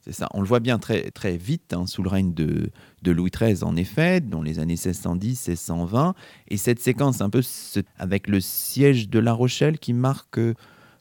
[0.00, 0.28] C'est ça.
[0.32, 2.70] On le voit bien très, très vite hein, sous le règne de,
[3.02, 6.14] de, Louis XIII, en effet, dans les années 1610, 1620.
[6.48, 7.40] Et cette séquence, un peu
[7.98, 10.54] avec le siège de La Rochelle, qui marque euh,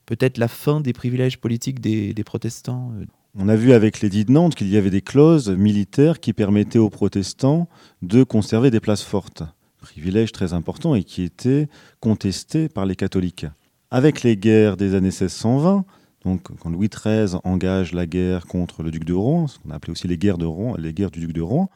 [0.08, 2.92] peut-être la fin des privilèges politiques des, des protestants.
[2.96, 3.06] Euh.
[3.36, 6.78] On a vu avec l'édit de Nantes qu'il y avait des clauses militaires qui permettaient
[6.78, 7.67] aux protestants
[8.04, 9.41] de conserver des places fortes.
[9.82, 11.67] Privilège très important et qui était
[12.00, 13.48] contesté par les catholiques.
[13.89, 15.84] Avec les guerres des années 1620,
[16.26, 19.76] donc, quand Louis XIII engage la guerre contre le duc de Rouen, ce qu'on a
[19.76, 20.48] appelé aussi les guerres, de
[20.80, 21.72] les guerres du duc de Rouen,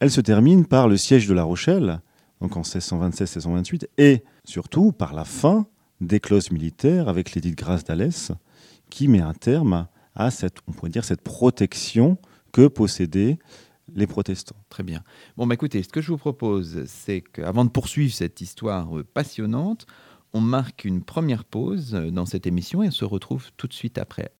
[0.00, 2.00] elle se termine par le siège de La Rochelle,
[2.42, 5.66] donc en 1627-1628, et surtout par la fin
[6.02, 8.30] des clauses militaires avec l'édit de grâce d'Alès,
[8.90, 9.88] qui met un terme
[10.18, 12.18] à cette, on pourrait dire, cette protection
[12.52, 13.38] que possédaient
[13.94, 14.56] les protestants.
[14.68, 15.02] Très bien.
[15.36, 19.86] Bon, bah écoutez, ce que je vous propose, c'est qu'avant de poursuivre cette histoire passionnante,
[20.34, 23.96] on marque une première pause dans cette émission et on se retrouve tout de suite
[23.96, 24.30] après.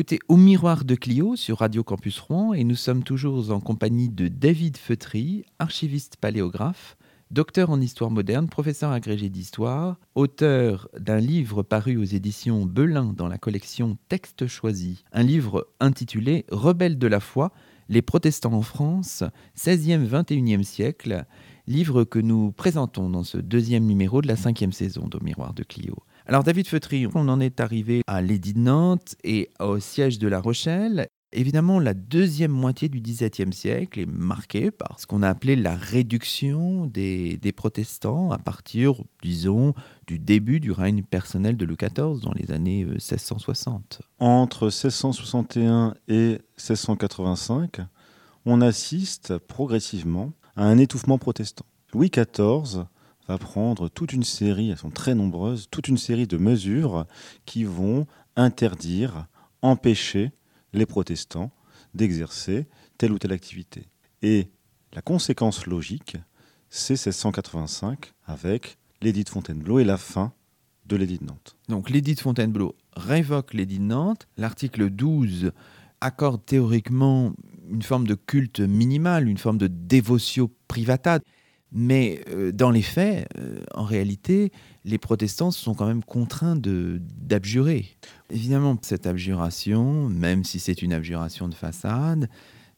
[0.00, 4.08] Écoutez Au miroir de Clio sur Radio Campus Rouen et nous sommes toujours en compagnie
[4.08, 6.96] de David Feutry, archiviste paléographe,
[7.30, 13.28] docteur en histoire moderne, professeur agrégé d'histoire, auteur d'un livre paru aux éditions Belin dans
[13.28, 17.52] la collection Textes choisis, un livre intitulé Rebelles de la foi,
[17.90, 19.22] les protestants en France,
[19.54, 21.26] 16e, 21e siècle,
[21.66, 25.62] livre que nous présentons dans ce deuxième numéro de la cinquième saison d'Au miroir de
[25.62, 25.96] Clio.
[26.30, 30.28] Alors David Feutry, on en est arrivé à l'édit de Nantes et au siège de
[30.28, 31.08] La Rochelle.
[31.32, 35.74] Évidemment, la deuxième moitié du XVIIe siècle est marquée par ce qu'on a appelé la
[35.74, 39.74] réduction des, protestants à partir, disons,
[40.06, 43.98] du début du règne personnel de Louis XIV dans les années 1660.
[44.00, 47.80] Euh, Entre 1661 et 1685,
[48.46, 51.66] on assiste progressivement à un étouffement protestant.
[51.92, 52.84] Louis XIV
[53.30, 57.06] va prendre toute une série, elles sont très nombreuses, toute une série de mesures
[57.46, 59.26] qui vont interdire,
[59.62, 60.32] empêcher
[60.72, 61.52] les protestants
[61.94, 62.66] d'exercer
[62.98, 63.86] telle ou telle activité.
[64.22, 64.48] Et
[64.92, 66.16] la conséquence logique,
[66.70, 70.32] c'est 1685 avec l'édit de Fontainebleau et la fin
[70.86, 71.56] de l'édit de Nantes.
[71.68, 74.26] Donc l'édit de Fontainebleau révoque l'édit de Nantes.
[74.38, 75.52] L'article 12
[76.00, 77.32] accorde théoriquement
[77.70, 81.20] une forme de culte minimal, une forme de dévotio privata.
[81.72, 84.50] Mais euh, dans les faits, euh, en réalité,
[84.84, 87.86] les protestants sont quand même contraints d'abjurer.
[88.30, 92.28] Évidemment, cette abjuration, même si c'est une abjuration de façade,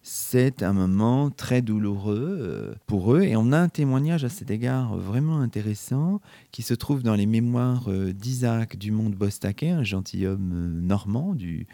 [0.04, 3.22] c'est un moment très douloureux euh, pour eux.
[3.22, 7.26] Et on a un témoignage à cet égard vraiment intéressant qui se trouve dans les
[7.26, 11.66] mémoires d'Isaac Dumont de Bostaquet, un gentilhomme normand du,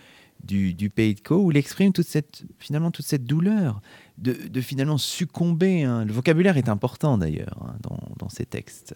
[0.44, 3.80] du, Pays de Caux, où il exprime toute cette, finalement toute cette douleur
[4.18, 5.84] de, finalement succomber.
[5.84, 6.04] Hein.
[6.04, 7.76] Le vocabulaire est important d'ailleurs hein,
[8.18, 8.94] dans, ces textes.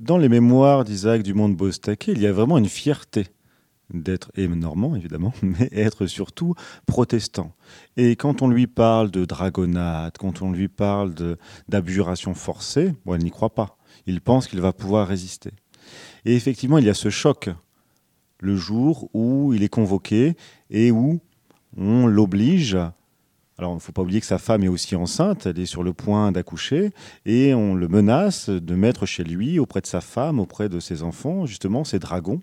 [0.00, 3.26] Dans les mémoires d'Isaac Dumont de Bostaquet, il y a vraiment une fierté
[3.92, 6.54] d'être, normand évidemment, mais être surtout
[6.86, 7.54] protestant.
[7.96, 11.14] Et quand on lui parle de dragonnade, quand on lui parle
[11.68, 13.76] d'abjuration forcée, bon, elle n'y croit pas.
[14.06, 15.50] Il pense qu'il va pouvoir résister.
[16.24, 17.50] Et effectivement, il y a ce choc
[18.40, 20.36] le jour où il est convoqué
[20.70, 21.20] et où
[21.76, 22.76] on l'oblige.
[23.62, 25.84] Alors, il ne faut pas oublier que sa femme est aussi enceinte, elle est sur
[25.84, 26.90] le point d'accoucher,
[27.26, 31.04] et on le menace de mettre chez lui, auprès de sa femme, auprès de ses
[31.04, 32.40] enfants, justement, ces dragons.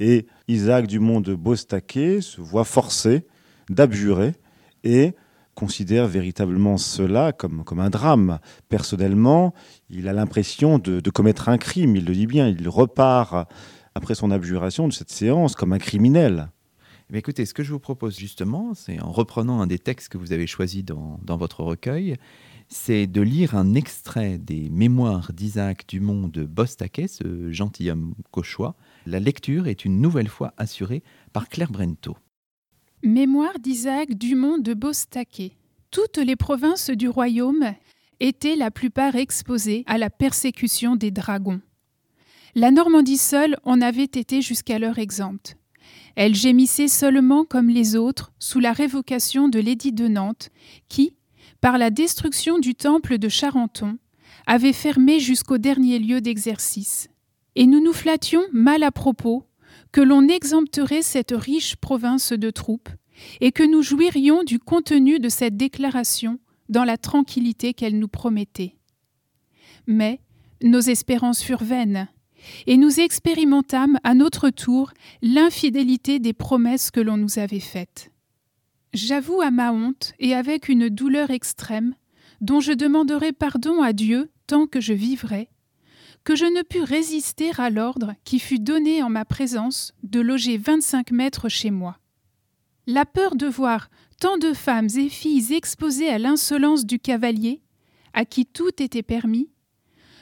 [0.00, 3.24] Et Isaac Dumont de Bostaquet se voit forcé
[3.70, 4.34] d'abjurer
[4.82, 5.14] et
[5.54, 8.40] considère véritablement cela comme, comme un drame.
[8.68, 9.54] Personnellement,
[9.90, 13.48] il a l'impression de, commettre un crime, il le dit bien, il repart
[13.94, 16.48] après son abjuration de cette séance comme un criminel.
[17.10, 20.18] Eh écoutez, ce que je vous propose justement, c'est en reprenant un des textes que
[20.18, 22.16] vous avez choisi dans, dans votre recueil,
[22.68, 29.20] c'est de lire un extrait des Mémoires d'Isaac Dumont de Bostaquet, ce gentilhomme cauchois, la
[29.20, 32.18] lecture est une nouvelle fois assurée par Claire Brento.
[33.02, 35.52] Mémoire d'Isaac Dumont de Bostaquet.
[35.90, 37.72] Toutes les provinces du royaume
[38.20, 41.62] étaient la plupart exposées à la persécution des dragons.
[42.54, 45.56] La Normandie seule en avait été jusqu'alors exempte.
[46.18, 50.50] Elle gémissait seulement comme les autres sous la révocation de l'édit de Nantes,
[50.88, 51.14] qui,
[51.60, 53.98] par la destruction du temple de Charenton,
[54.44, 57.08] avait fermé jusqu'au dernier lieu d'exercice
[57.54, 59.44] et nous nous flattions mal à propos
[59.92, 62.90] que l'on exempterait cette riche province de troupes,
[63.40, 68.74] et que nous jouirions du contenu de cette déclaration dans la tranquillité qu'elle nous promettait.
[69.86, 70.20] Mais
[70.64, 72.08] nos espérances furent vaines,
[72.66, 78.10] et nous expérimentâmes à notre tour l'infidélité des promesses que l'on nous avait faites.
[78.94, 81.94] J'avoue à ma honte, et avec une douleur extrême,
[82.40, 85.48] dont je demanderai pardon à Dieu tant que je vivrai,
[86.24, 90.58] que je ne pus résister à l'ordre qui fut donné en ma présence de loger
[90.58, 91.98] vingt-cinq mètres chez moi.
[92.86, 97.62] La peur de voir tant de femmes et filles exposées à l'insolence du cavalier,
[98.14, 99.50] à qui tout était permis,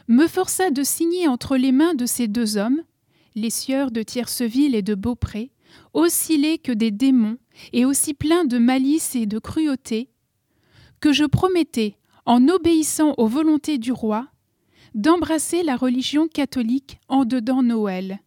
[0.09, 2.83] me força de signer entre les mains de ces deux hommes,
[3.35, 5.51] les sieurs de Tierceville et de Beaupré,
[5.93, 7.39] aussi laids que des démons
[7.73, 10.11] et aussi pleins de malice et de cruauté,
[11.01, 14.29] que je promettais, en obéissant aux volontés du roi,
[14.95, 18.21] d'embrasser la religion catholique en dedans Noël.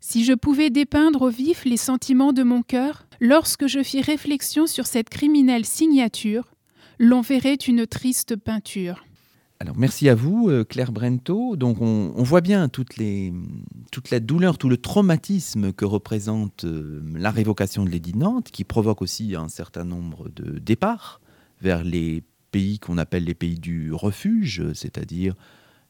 [0.00, 4.66] Si je pouvais dépeindre au vif les sentiments de mon cœur, lorsque je fis réflexion
[4.66, 6.54] sur cette criminelle signature,
[6.98, 9.07] l'on verrait une triste peinture.
[9.60, 11.56] Alors merci à vous, euh, Claire Brento.
[11.56, 17.84] Donc on, voit bien toute, la douleur, tout le traumatisme que représente euh, la révocation
[17.84, 21.20] de l'édit de Nantes, qui provoque aussi un certain nombre de départs
[21.60, 25.34] vers les pays qu'on appelle les pays du refuge, c'est-à-dire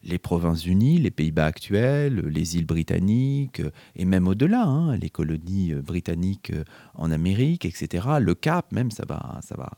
[0.02, 3.60] les Provinces-Unies, les Pays-Bas actuels, les îles britanniques,
[3.96, 6.52] et même au-delà, hein, les colonies euh, britanniques
[6.94, 8.06] en Amérique, etc.
[8.18, 9.72] Le Cap, même, ça va, ça va,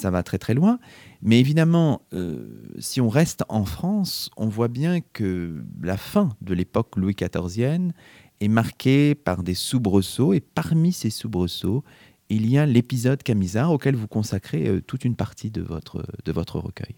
[0.00, 0.78] ça va très très loin.
[1.22, 6.54] Mais évidemment, euh, si on reste en France, on voit bien que la fin de
[6.54, 7.92] l'époque Louis XIVienne
[8.40, 11.84] est marquée par des soubresauts, et parmi ces soubresauts,
[12.30, 16.58] il y a l'épisode Camisard auquel vous consacrez toute une partie de votre, de votre
[16.58, 16.94] recueil.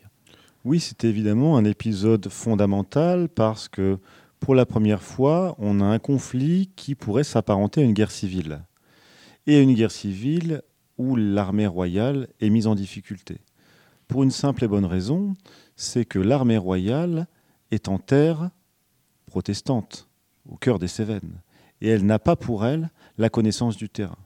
[0.64, 3.98] Oui, c'est évidemment un épisode fondamental parce que
[4.38, 8.62] pour la première fois, on a un conflit qui pourrait s'apparenter à une guerre civile.
[9.46, 10.62] Et une guerre civile
[11.16, 13.40] l'armée royale est mise en difficulté.
[14.08, 15.34] Pour une simple et bonne raison,
[15.76, 17.26] c'est que l'armée royale
[17.70, 18.50] est en terre
[19.26, 20.08] protestante,
[20.48, 21.40] au cœur des Cévennes.
[21.80, 24.18] Et elle n'a pas pour elle la connaissance du terrain.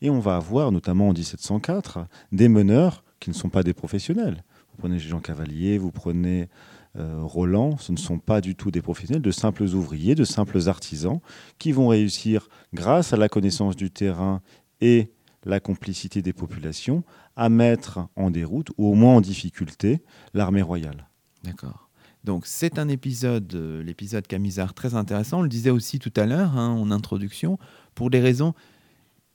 [0.00, 4.44] Et on va avoir, notamment en 1704, des meneurs qui ne sont pas des professionnels,
[4.78, 6.48] vous prenez Jean Cavalier, vous prenez
[6.96, 10.68] euh, Roland, ce ne sont pas du tout des professionnels, de simples ouvriers, de simples
[10.68, 11.20] artisans
[11.58, 14.40] qui vont réussir, grâce à la connaissance du terrain
[14.80, 15.10] et
[15.48, 17.02] la complicité des populations,
[17.36, 20.02] à mettre en déroute, ou au moins en difficulté,
[20.34, 21.08] l'armée royale.
[21.42, 21.88] D'accord.
[22.24, 25.38] Donc c'est un épisode, euh, l'épisode Camisard, très intéressant.
[25.38, 27.58] On le disait aussi tout à l'heure hein, en introduction,
[27.94, 28.54] pour des raisons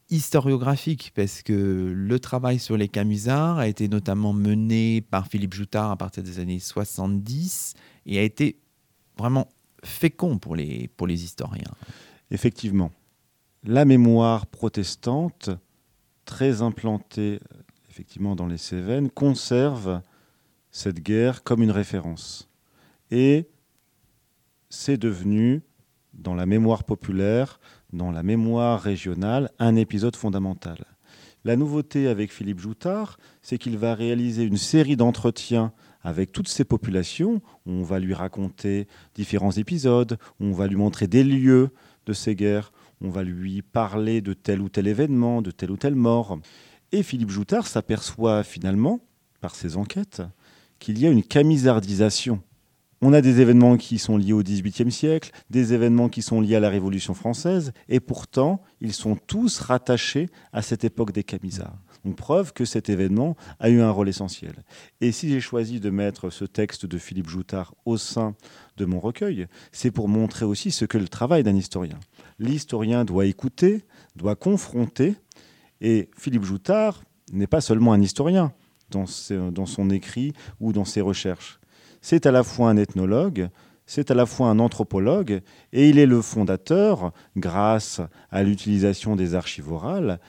[0.10, 5.90] historiographique, parce que le travail sur les camisards a été notamment mené par Philippe Joutard
[5.90, 7.74] à partir des années 70
[8.06, 8.60] et a été
[9.18, 9.48] vraiment
[9.84, 11.72] fécond pour les, pour les historiens.
[12.30, 12.92] Effectivement.
[13.64, 15.50] La mémoire protestante,
[16.26, 17.40] très implantée
[17.94, 20.02] effectivement dans les Cévennes, conserve
[20.72, 22.50] cette guerre comme une référence.
[23.12, 23.48] Et
[24.70, 25.62] c'est devenu,
[26.16, 27.60] dans la mémoire populaire,
[27.92, 30.86] dans la mémoire régionale un épisode fondamental.
[31.46, 35.72] La nouveauté avec Philippe Joutard, c'est qu'il va réaliser une série d'entretiens
[36.02, 37.44] avec toutes ces populations.
[37.68, 41.70] On va lui raconter différents épisodes, on va lui montrer des lieux
[42.08, 42.72] de ces guerres,
[43.04, 46.40] on va lui parler de tel ou tel événement, de telle ou telle mort.
[46.92, 49.02] Et Philippe Joutard s'aperçoit finalement,
[49.42, 50.22] par ses enquêtes,
[50.80, 52.42] qu'il y a une camisardisation.
[53.02, 56.56] On a des événements qui sont liés au XVIIIe siècle, des événements qui sont liés
[56.56, 61.78] à la Révolution française, et pourtant, ils sont tous rattachés à cette époque des camisards.
[62.04, 64.64] Donc preuve que cet événement a eu un rôle essentiel.
[65.00, 68.36] Et si j'ai choisi de mettre ce texte de Philippe Joutard au sein
[68.78, 72.00] de mon recueil, c'est pour montrer aussi ce que le travail d'un historien.
[72.40, 73.86] L'historien doit écouter,
[74.16, 75.16] doit confronter,
[75.80, 78.54] et Philippe Joutard n'est pas seulement un historien
[78.90, 79.06] dans
[79.66, 81.60] son écrit ou dans ses recherches.
[82.02, 83.50] C'est à la fois un ethnologue,
[83.86, 85.42] c'est à la fois un anthropologue,
[85.72, 90.20] et il est le fondateur, grâce à l'utilisation des archives orales,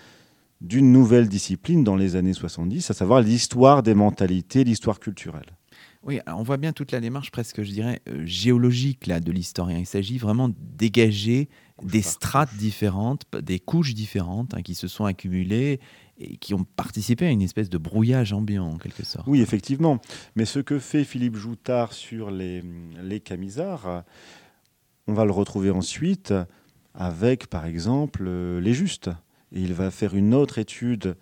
[0.64, 5.56] d'une nouvelle discipline dans les années 70, à savoir l'histoire des mentalités, l'histoire culturelle.
[6.02, 9.78] Oui, on voit bien toute la démarche presque, je dirais, euh, géologique là, de l'historien.
[9.78, 11.48] Il s'agit vraiment de dégager
[11.82, 15.80] des strates différentes, des couches différentes hein, qui se sont accumulées
[16.18, 19.26] et qui ont participé à une espèce de brouillage ambiant en quelque sorte.
[19.26, 19.98] Oui, effectivement.
[20.36, 22.62] Mais ce que fait Philippe Joutard sur les,
[23.02, 24.04] les camisards,
[25.06, 26.32] on va le retrouver ensuite
[26.94, 29.10] avec, par exemple, euh, les justes.
[29.54, 31.16] Il va faire une autre étude.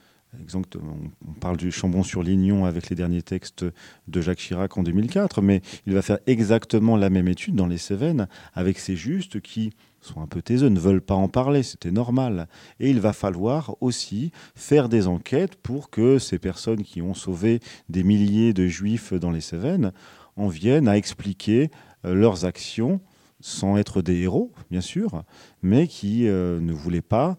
[0.54, 3.66] On parle du Chambon-sur-Lignon avec les derniers textes
[4.08, 7.76] de Jacques Chirac en 2004, mais il va faire exactement la même étude dans les
[7.76, 11.90] Cévennes avec ces justes qui sont un peu taiseux, ne veulent pas en parler, c'était
[11.90, 12.48] normal.
[12.80, 17.60] Et il va falloir aussi faire des enquêtes pour que ces personnes qui ont sauvé
[17.90, 19.92] des milliers de juifs dans les Cévennes
[20.36, 21.70] en viennent à expliquer
[22.06, 23.02] euh, leurs actions
[23.40, 25.24] sans être des héros, bien sûr,
[25.62, 27.36] mais qui euh, ne voulaient pas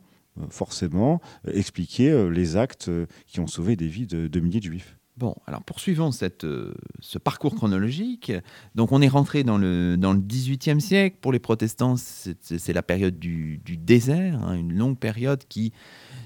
[0.49, 2.89] forcément euh, expliquer euh, les actes
[3.27, 4.97] qui ont sauvé des vies de, milliers de juifs.
[5.15, 8.31] Bon, alors poursuivons ce parcours chronologique.
[8.73, 11.17] Donc on est rentré dans le, dans le 18e siècle.
[11.21, 15.71] Pour les protestants, c'est la période du, désert, hein, une longue période qui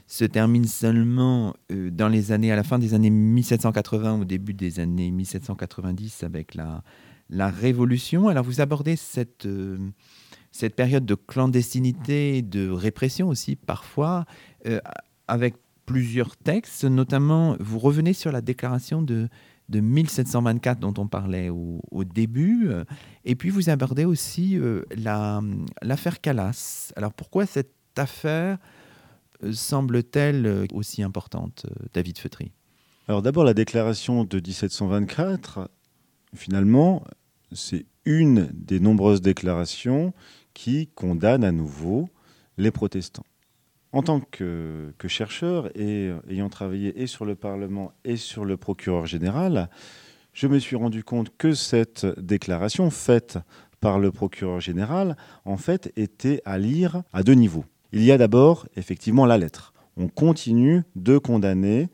[0.08, 4.80] se termine seulement dans les années, à la fin des années 1780, au début des
[4.80, 8.30] années 1790 avec la Révolution.
[8.30, 9.46] Alors vous abordez cette
[10.58, 14.26] cette période de clandestinité, de répression aussi parfois,
[14.66, 14.80] euh,
[15.28, 15.56] avec
[15.86, 19.30] plusieurs textes, notamment vous revenez sur la déclaration de,
[19.70, 22.70] de 1724 dont on parlait au, début,
[23.24, 24.82] et puis vous abordez aussi euh,
[25.84, 26.92] l'affaire Calas.
[26.96, 28.58] Alors pourquoi cette affaire
[29.44, 32.52] euh, semble-t-elle aussi importante, David Feutry?
[33.08, 35.70] Alors d'abord la déclaration de 1724,
[36.34, 37.04] finalement,
[37.52, 40.14] c'est une des nombreuses déclarations
[40.58, 42.10] qui condamne à nouveau
[42.58, 43.28] les protestants.
[43.92, 49.06] En tant que, chercheur et ayant travaillé et sur le Parlement et sur le procureur
[49.06, 49.70] général,
[50.34, 53.38] je me suis rendu compte que cette déclaration faite
[53.82, 57.66] par le procureur général, en fait, était à lire à deux niveaux.
[57.92, 59.74] Il y a d'abord effectivement la lettre.
[59.96, 61.88] On continue de condamner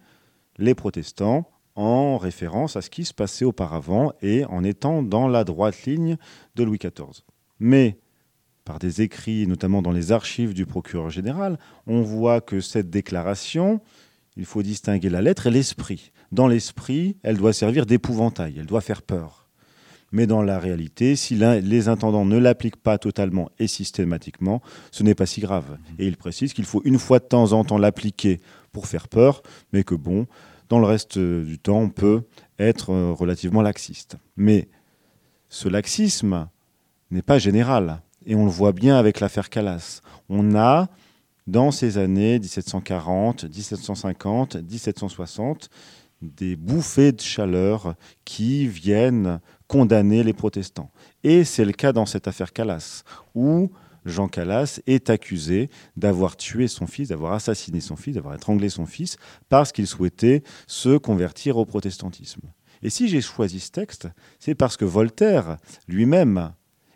[0.57, 5.43] les protestants en référence à ce qui se passait auparavant et en étant dans la
[5.43, 6.15] droite ligne
[6.55, 7.23] de Louis XIV.
[7.59, 7.97] Mais
[8.65, 13.81] par des écrits, notamment dans les archives du procureur général, on voit que cette déclaration,
[14.37, 16.11] il faut distinguer la lettre et l'esprit.
[16.31, 19.47] Dans l'esprit, elle doit servir d'épouvantail, elle doit faire peur.
[20.11, 24.61] Mais dans la réalité, si les intendants ne l'appliquent pas totalement et systématiquement,
[24.91, 25.77] ce n'est pas si grave.
[25.97, 28.39] Et il précise qu'il faut une fois de temps en temps l'appliquer
[28.71, 29.41] pour faire peur,
[29.73, 30.27] mais que bon,
[30.69, 32.23] dans le reste du temps, on peut
[32.59, 34.17] être euh, relativement laxiste.
[34.37, 34.69] Mais
[35.49, 36.47] ce laxisme
[37.11, 38.01] n'est pas général.
[38.25, 40.01] Et on le voit bien avec l'affaire Calas.
[40.29, 40.87] On a,
[41.47, 45.69] dans ces années 1740, 1750, 1760,
[46.21, 50.91] des bouffées de chaleur qui viennent condamner les protestants.
[51.23, 53.03] Et c'est le cas dans cette affaire Calas,
[53.35, 53.71] où
[54.05, 58.85] Jean Calas est accusé d'avoir tué son fils, d'avoir assassiné son fils, d'avoir étranglé son
[58.85, 59.17] fils,
[59.49, 62.41] parce qu'il souhaitait se convertir au protestantisme.
[62.81, 64.07] Et si j'ai choisi ce texte,
[64.39, 65.57] c'est parce que Voltaire
[65.87, 66.53] lui-même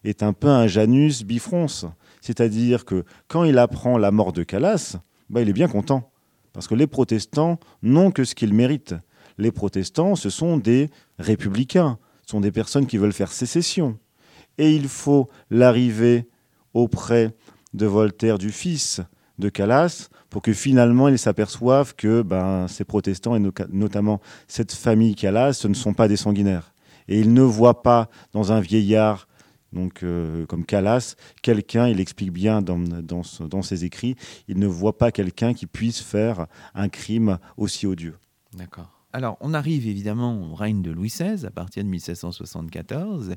[0.10, 1.68] est un peu un Janus bifrons.
[2.22, 4.97] C'est-à-dire que quand il apprend la mort de Calas,
[5.30, 6.12] bah, il est bien content.
[6.53, 8.95] Parce que les protestants n'ont que ce qu'ils méritent.
[9.38, 10.89] Les protestants, ce sont des
[11.20, 13.97] républicains, ce sont des personnes qui veulent faire sécession.
[14.58, 16.28] Et il faut l'arrivée
[16.74, 17.36] auprès
[17.74, 19.01] de Voltaire du fils
[19.38, 25.16] de Calas pour que finalement ils s'aperçoivent que ben, ces protestants, et notamment cette famille
[25.16, 26.74] Calas, ce ne sont pas des sanguinaires.
[27.08, 29.26] Et ils ne voient pas dans un vieillard
[29.78, 34.15] donc euh, comme Calas, quelqu'un, il explique bien dans, dans, ses écrits,
[34.47, 38.17] il ne voit pas quelqu'un qui puisse faire un crime aussi odieux.
[38.53, 38.91] D'accord.
[39.13, 43.36] Alors, on arrive évidemment au règne de Louis XVI à partir de 1774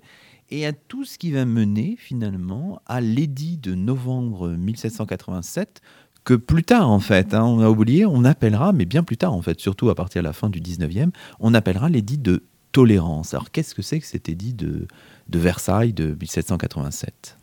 [0.50, 5.80] et à tout ce qui va mener finalement à l'édit de novembre 1787
[6.24, 9.32] que plus tard, en fait, hein, on a oublié, on appellera, mais bien plus tard,
[9.32, 13.34] en fait, surtout à partir de la fin du 19e, on appellera l'édit de tolérance.
[13.34, 14.86] Alors, qu'est-ce que c'est que cet édit de,
[15.30, 17.38] de Versailles de 1787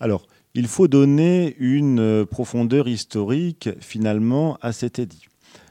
[0.00, 5.26] Alors, il faut donner une euh, profondeur historique, finalement, à cet édit.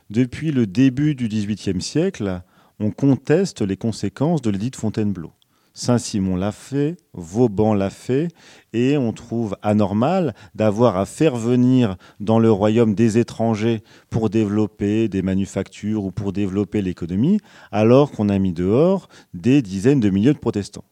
[0.09, 2.41] Depuis le début du XVIIIe siècle,
[2.79, 5.31] on conteste les conséquences de l'édit de Fontainebleau.
[5.73, 8.29] Saint-Simon l'a fait, Vauban l'a fait,
[8.71, 15.09] et on trouve anormal d'avoir à faire venir dans le royaume des étrangers pour développer
[15.09, 17.39] des manufactures ou pour développer l'économie,
[17.71, 20.85] alors qu'on a mis dehors des dizaines de milliers de protestants.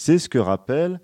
[0.00, 0.98] C'est ce que rappelle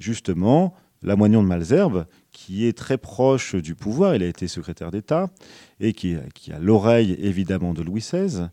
[0.00, 5.30] justement Lamoignon de Malzerbe, qui est très proche du pouvoir, il a été secrétaire d'État,
[5.78, 8.48] et qui, qui a l'oreille évidemment de Louis XVI.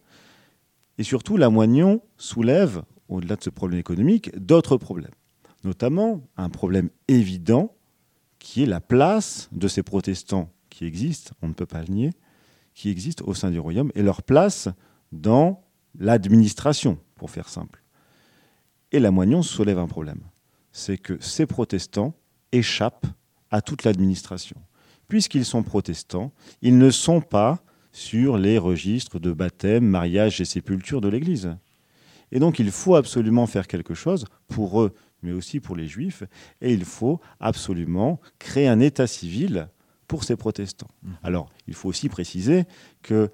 [0.99, 5.09] Et surtout, Lamoignon soulève au-delà de ce problème économique, d'autres problèmes.
[5.63, 7.73] Notamment un problème évident
[8.37, 12.11] qui est la place de ces protestants qui existent, on ne peut pas le nier,
[12.75, 14.69] qui existent au sein du royaume, et leur place
[15.11, 15.63] dans
[15.97, 17.82] l'administration, pour faire simple.
[18.93, 20.21] Et la Moignon soulève un problème,
[20.71, 22.13] c'est que ces protestants
[22.51, 23.07] échappent
[23.49, 24.55] à toute l'administration.
[25.07, 26.31] Puisqu'ils sont protestants,
[26.61, 31.55] ils ne sont pas sur les registres de baptême, mariage et sépulture de l'Église.
[32.31, 36.23] Et donc il faut absolument faire quelque chose pour eux, mais aussi pour les juifs,
[36.61, 39.69] et il faut absolument créer un état civil
[40.07, 40.89] pour ces protestants.
[41.01, 41.11] Mmh.
[41.23, 42.65] Alors il faut aussi préciser
[43.01, 43.31] que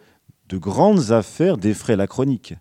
[0.47, 2.53] de grandes affaires défraient la chronique,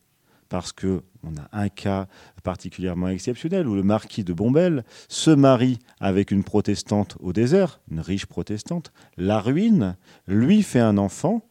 [0.49, 2.07] parce que on a un cas
[2.49, 8.01] particulièrement exceptionnel où le marquis de Bombelle se marie avec une protestante au désert, une
[8.01, 11.43] riche protestante, la ruine, lui fait un enfant,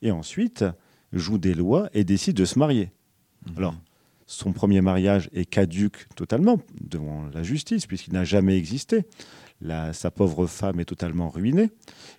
[0.00, 0.64] et ensuite
[1.12, 2.90] joue des lois et décide de se marier.
[3.44, 3.58] Mmh.
[3.58, 3.74] Alors,
[4.26, 9.04] son premier mariage est caduque totalement devant la justice, puisqu'il n'a jamais existé.
[9.92, 11.70] Sa pauvre femme est totalement ruinée.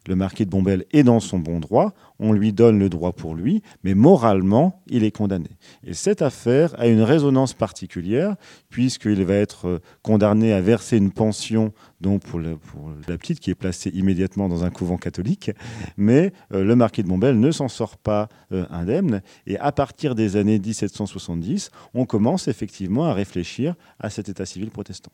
[0.08, 1.94] Le marquis de Bombelle est dans son bon droit.
[2.20, 5.50] On lui donne le droit pour lui, mais moralement, il est condamné.
[5.84, 8.36] Et cette affaire a une résonance particulière,
[8.70, 13.56] puisqu'il va être euh, condamné à verser une pension donc pour, la petite qui est
[13.56, 15.52] placée immédiatement dans un couvent catholique.
[15.98, 19.22] Mais euh, le marquis de Bombelle ne s'en sort pas euh, indemne.
[19.46, 24.70] Et à partir des années 1770, on commence effectivement à réfléchir à cet état civil
[24.70, 25.12] protestant.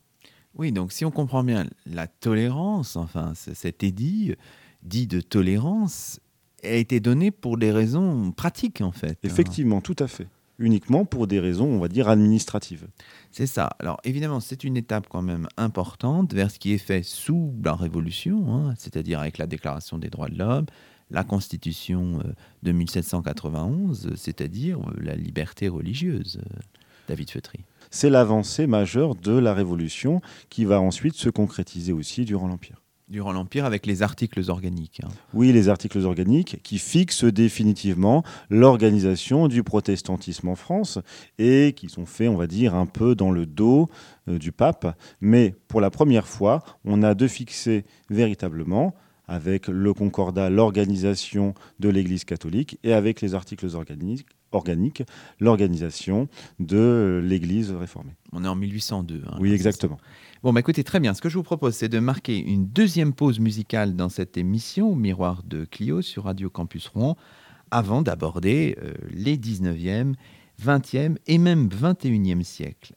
[0.56, 4.36] Oui, donc si on comprend bien la tolérance, enfin cet édit
[4.84, 6.20] dit de tolérance,
[6.64, 9.18] a été donné pour des raisons pratiques en fait.
[9.24, 10.28] Effectivement, tout à fait.
[10.60, 12.88] Uniquement pour des raisons, on va dire, administratives.
[13.32, 13.72] C'est ça.
[13.80, 17.74] Alors évidemment, c'est une étape quand même importante vers ce qui est fait sous la
[17.74, 20.66] Révolution, hein, c'est-à-dire avec la Déclaration des droits de l'homme,
[21.10, 26.40] la Constitution euh, de 1791, c'est-à-dire euh, la liberté religieuse.
[26.40, 26.60] Euh,
[27.08, 32.48] David Feutry c'est l'avancée majeure de la Révolution qui va ensuite se concrétiser aussi durant
[32.48, 32.83] l'Empire.
[33.14, 35.02] Durant l'Empire avec les articles organiques.
[35.04, 35.10] Hein.
[35.36, 40.98] Oui, les articles organiques qui fixent définitivement l'organisation du protestantisme en France
[41.38, 43.88] et qui sont faits, on va dire, un peu dans le dos
[44.28, 44.98] euh, du pape.
[45.22, 48.96] Mais pour la première fois, on a de fixer véritablement
[49.28, 55.04] avec le concordat l'organisation de l'Église catholique et avec les articles organiques organique
[55.40, 56.28] l'organisation
[56.60, 58.16] de l'Église réformée.
[58.32, 59.22] On est en 1802.
[59.26, 59.98] Hein, oui, exactement.
[60.44, 61.14] Bon, bah écoutez, très bien.
[61.14, 64.94] Ce que je vous propose, c'est de marquer une deuxième pause musicale dans cette émission,
[64.94, 67.16] Miroir de Clio, sur Radio Campus Rouen,
[67.72, 70.16] avant d'aborder euh, les 19e,
[70.62, 72.94] 20e et même 21e siècles.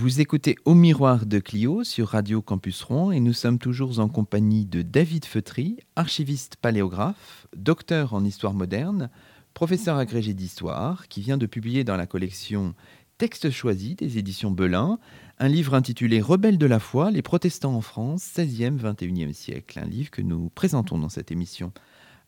[0.00, 4.08] Vous écoutez Au miroir de Clio sur Radio Campus Rouen et nous sommes toujours en
[4.08, 9.10] compagnie de David Feutry, archiviste paléographe, docteur en histoire moderne,
[9.52, 12.74] professeur agrégé d'histoire, qui vient de publier dans la collection
[13.18, 14.98] Textes choisis des éditions Belin
[15.38, 19.86] un livre intitulé Rebelles de la foi, les protestants en France, 16e, 21e siècle, un
[19.86, 21.74] livre que nous présentons dans cette émission.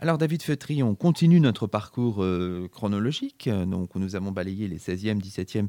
[0.02, 3.48] Alors David Feutry, on continue notre parcours euh, chronologique.
[3.48, 5.68] Donc nous avons balayé les 16e, 17e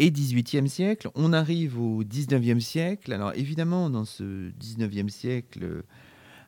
[0.00, 1.10] et 18e siècles.
[1.14, 3.12] On arrive au 19e siècle.
[3.12, 5.82] Alors évidemment, dans ce 19e siècle euh,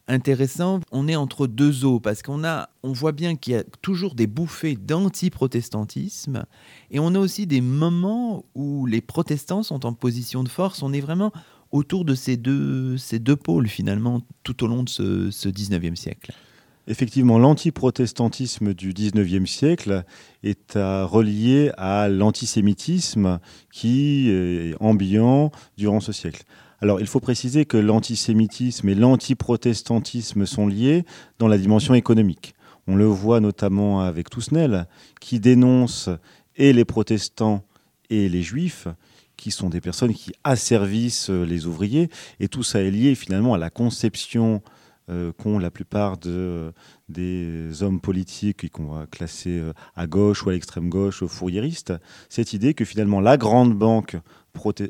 [0.09, 3.62] intéressant, on est entre deux eaux parce qu'on a, on voit bien qu'il y a
[3.81, 6.47] toujours des bouffées d'anti-protestantisme
[6.91, 10.83] et on a aussi des moments où les protestants sont en position de force.
[10.83, 11.31] On est vraiment
[11.70, 15.95] autour de ces deux, ces deux pôles finalement tout au long de ce, ce 19e
[15.95, 16.35] siècle.
[16.91, 20.03] Effectivement, l'antiprotestantisme du XIXe siècle
[20.43, 23.38] est relié à l'antisémitisme
[23.70, 26.43] qui est ambiant durant ce siècle.
[26.80, 31.05] Alors, il faut préciser que l'antisémitisme et l'antiprotestantisme sont liés
[31.38, 32.55] dans la dimension économique.
[32.88, 34.88] On le voit notamment avec Tousnel,
[35.20, 36.09] qui dénonce
[36.57, 37.62] et les protestants
[38.09, 38.88] et les juifs,
[39.36, 42.11] qui sont des personnes qui asservissent les ouvriers,
[42.41, 44.61] et tout ça est lié finalement à la conception
[45.37, 46.73] qu'ont la plupart de,
[47.09, 51.93] des hommes politiques qu'on va classer euh, à gauche ou à l'extrême gauche, fourriéristes,
[52.29, 54.17] cette idée que finalement la grande banque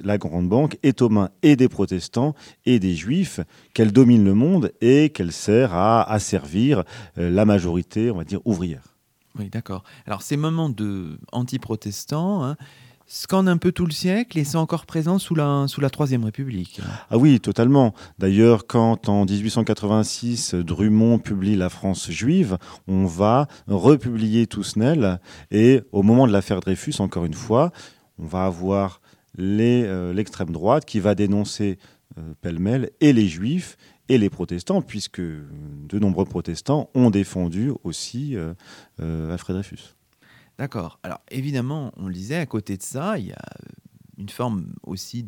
[0.02, 3.40] la grande banque est aux mains et des protestants et des juifs,
[3.74, 6.82] qu'elle domine le monde et qu'elle sert à asservir
[7.18, 8.96] euh, la majorité, on va dire, ouvrière.
[9.38, 9.84] Oui, d'accord.
[10.06, 12.56] Alors ces moments de anti-protestants, hein,
[13.10, 16.80] scandent un peu tout le siècle et sont encore présents sous la, Troisième République.
[17.10, 17.92] Ah oui, totalement.
[18.18, 22.56] D'ailleurs, quand en 1886, Drummond publie La France juive,
[22.86, 27.72] on va republier Tousnel et au moment de l'affaire Dreyfus, encore une fois,
[28.18, 29.00] on va avoir
[29.38, 31.78] euh, l'extrême droite qui va dénoncer
[32.16, 33.76] euh, pêle-mêle et les juifs
[34.08, 39.94] et les protestants, puisque de nombreux protestants ont défendu aussi euh, Alfred Dreyfus.
[40.60, 41.00] D'accord.
[41.02, 43.42] Alors évidemment, on le disait, à côté de ça, il y a
[44.18, 45.26] une forme aussi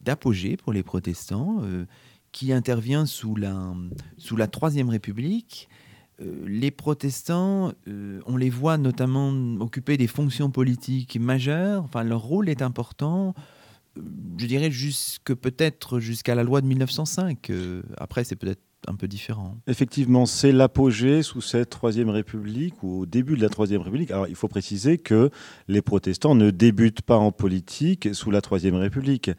[0.00, 1.86] d'apogée pour les protestants euh,
[2.30, 3.74] qui intervient sous la,
[4.16, 5.68] sous la Troisième République.
[6.20, 11.82] Euh, les protestants, euh, on les voit notamment occuper des fonctions politiques majeures.
[11.82, 13.34] Enfin, leur rôle est important.
[13.96, 17.50] Je dirais jusque peut-être jusqu'à la loi de 1905.
[17.98, 19.56] après, c'est peut-être un peu différent.
[19.66, 24.10] Effectivement, c'est l'apogée sous cette Troisième République ou au début de la Troisième République.
[24.10, 25.30] Alors, il faut préciser que
[25.68, 29.30] les protestants ne débutent pas en politique sous la Troisième République.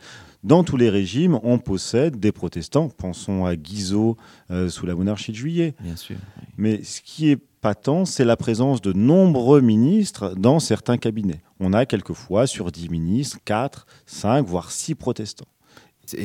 [0.43, 2.89] Dans tous les régimes, on possède des protestants.
[2.89, 4.17] Pensons à Guizot
[4.49, 5.75] euh, sous la monarchie de Juillet.
[5.81, 6.17] Bien sûr.
[6.57, 11.41] Mais ce qui est patent, c'est la présence de nombreux ministres dans certains cabinets.
[11.59, 15.47] On a quelquefois sur dix ministres, quatre, cinq, voire six protestants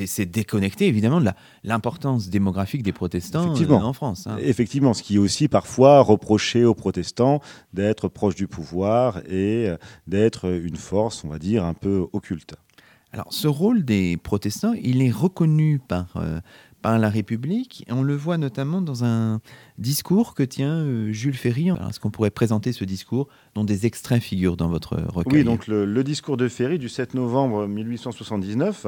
[0.06, 1.30] c'est déconnecté évidemment de
[1.64, 4.26] l'importance démographique des protestants euh, en France.
[4.26, 4.36] Hein.
[4.40, 7.40] Effectivement, ce qui est aussi parfois reproché aux protestants
[7.72, 9.76] d'être proches du pouvoir et euh,
[10.06, 12.54] d'être une force, on va dire, un peu occulte.
[13.12, 16.40] Alors, ce rôle des protestants, il est reconnu par, euh,
[16.86, 17.84] par la République.
[17.90, 19.40] on le voit notamment dans un
[19.76, 21.70] discours que tient euh, Jules Ferry.
[21.70, 23.26] Est-ce qu'on pourrait présenter ce discours
[23.56, 25.40] dont des extraits figurent dans votre recueil?
[25.40, 28.86] Oui, donc le, discours de Ferry du 7 novembre 1879,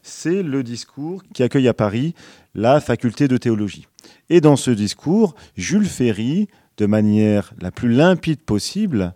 [0.00, 2.14] c'est le discours qui accueille à Paris
[2.54, 3.88] la faculté de théologie.
[4.28, 6.46] Et dans ce discours, Jules Ferry,
[6.76, 9.12] de manière la plus limpide possible,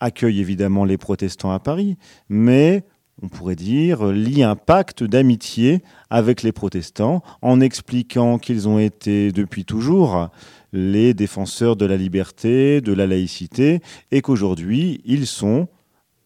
[0.00, 1.96] accueille évidemment les protestants à Paris,
[2.28, 2.82] mais
[3.22, 9.32] on pourrait dire, lie un pacte d'amitié avec les protestants en expliquant qu'ils ont été
[9.32, 10.28] depuis toujours
[10.72, 15.68] les défenseurs de la liberté, de la laïcité, et qu'aujourd'hui, ils sont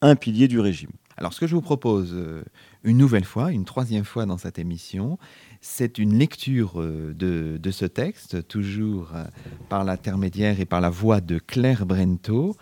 [0.03, 0.91] un pilier du régime.
[1.17, 2.43] Alors ce que je vous propose euh,
[2.83, 5.19] une nouvelle fois, une troisième fois dans cette émission,
[5.61, 9.25] c'est une lecture euh, de, ce texte, toujours euh,
[9.69, 12.57] par l'intermédiaire et par la voix de Claire Brento.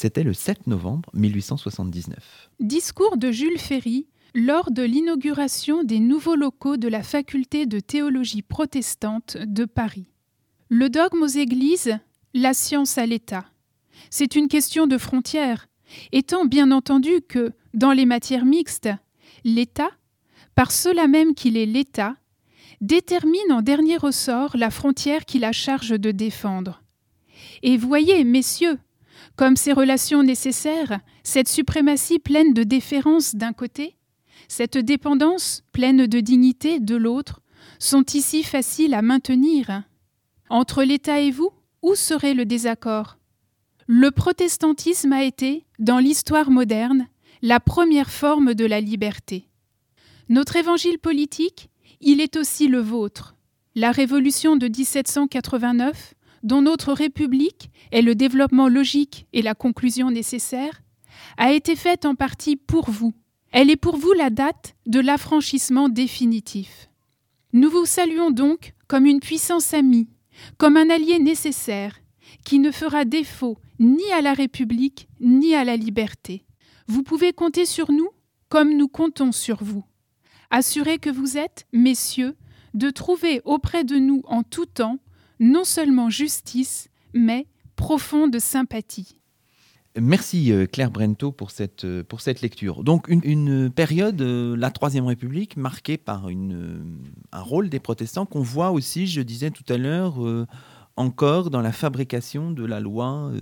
[0.00, 2.50] C'était le 7 novembre 1879.
[2.60, 8.42] Discours de Jules Ferry lors de l'inauguration des nouveaux locaux de la faculté de théologie
[8.42, 10.06] protestante de Paris.
[10.68, 11.98] Le dogme aux églises,
[12.32, 13.46] la science à l'État.
[14.08, 15.68] C'est une question de frontières,
[16.12, 18.90] étant bien entendu que, dans les matières mixtes,
[19.42, 19.90] l'État,
[20.54, 22.14] par cela même qu'il est l'État,
[22.80, 26.84] détermine en dernier ressort la frontière qu'il a charge de défendre.
[27.64, 28.78] Et voyez, messieurs,
[29.38, 33.94] comme ces relations nécessaires, cette suprématie pleine de déférence d'un côté,
[34.48, 37.40] cette dépendance pleine de dignité de l'autre,
[37.78, 39.84] sont ici faciles à maintenir.
[40.50, 43.16] Entre l'État et vous, où serait le désaccord?
[43.86, 47.06] Le protestantisme a été, dans l'histoire moderne,
[47.40, 49.48] la première forme de la liberté.
[50.28, 51.70] Notre évangile politique,
[52.00, 53.36] il est aussi le vôtre.
[53.76, 60.82] La révolution de 1789, dont notre République est le développement logique et la conclusion nécessaire,
[61.36, 63.12] a été faite en partie pour vous.
[63.50, 66.90] Elle est pour vous la date de l'affranchissement définitif.
[67.52, 70.08] Nous vous saluons donc comme une puissance amie,
[70.58, 71.98] comme un allié nécessaire,
[72.44, 76.44] qui ne fera défaut ni à la République ni à la liberté.
[76.86, 78.08] Vous pouvez compter sur nous
[78.48, 79.84] comme nous comptons sur vous.
[80.50, 82.36] Assurez que vous êtes, messieurs,
[82.74, 84.98] de trouver auprès de nous en tout temps
[85.40, 89.18] non seulement justice, mais profonde sympathie.
[90.00, 92.84] Merci euh, Claire Brento pour cette, euh, pour cette lecture.
[92.84, 97.00] Donc une, période, euh, la Troisième République, marquée par une,
[97.32, 100.16] un rôle des protestants qu'on voit aussi, je disais tout à l'heure,
[100.96, 103.32] encore dans la fabrication de la loi,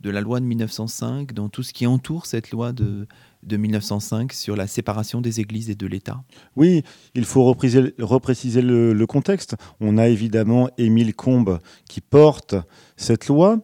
[0.00, 3.06] de la loi de 1905, dans tout ce qui entoure cette loi de,
[3.42, 6.22] de 1905 sur la séparation des églises et de l'État.
[6.56, 6.82] Oui,
[7.14, 9.56] il faut repréciser, repréciser le, le, contexte.
[9.80, 12.54] On a évidemment Émile Combes qui porte
[12.96, 13.58] cette loi.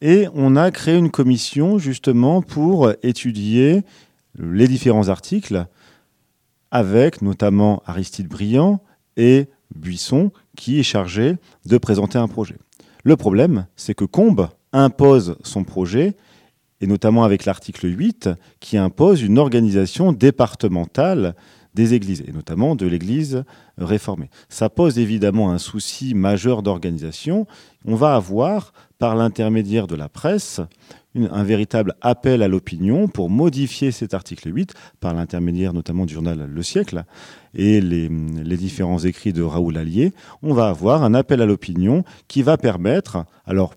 [0.00, 3.82] Et on a créé une commission justement pour étudier
[4.38, 5.66] les différents articles
[6.70, 8.82] avec notamment Aristide Briand
[9.16, 12.56] et Buisson qui est chargé de présenter un projet.
[13.04, 16.14] Le problème, c'est que Combes impose son projet,
[16.82, 18.28] et notamment avec l'article 8,
[18.60, 21.34] qui impose une organisation départementale
[21.74, 23.44] des églises, et notamment de l'Église
[23.78, 24.30] réformée.
[24.48, 27.46] Ça pose évidemment un souci majeur d'organisation.
[27.84, 30.60] On va avoir par l'intermédiaire de la presse
[31.16, 36.48] un véritable appel à l'opinion pour modifier cet article 8 par l'intermédiaire notamment du journal
[36.48, 37.04] Le Siècle
[37.54, 40.12] et les, les, différents écrits de Raoul Allier,
[40.42, 43.74] on va avoir un appel à l'opinion qui va permettre, alors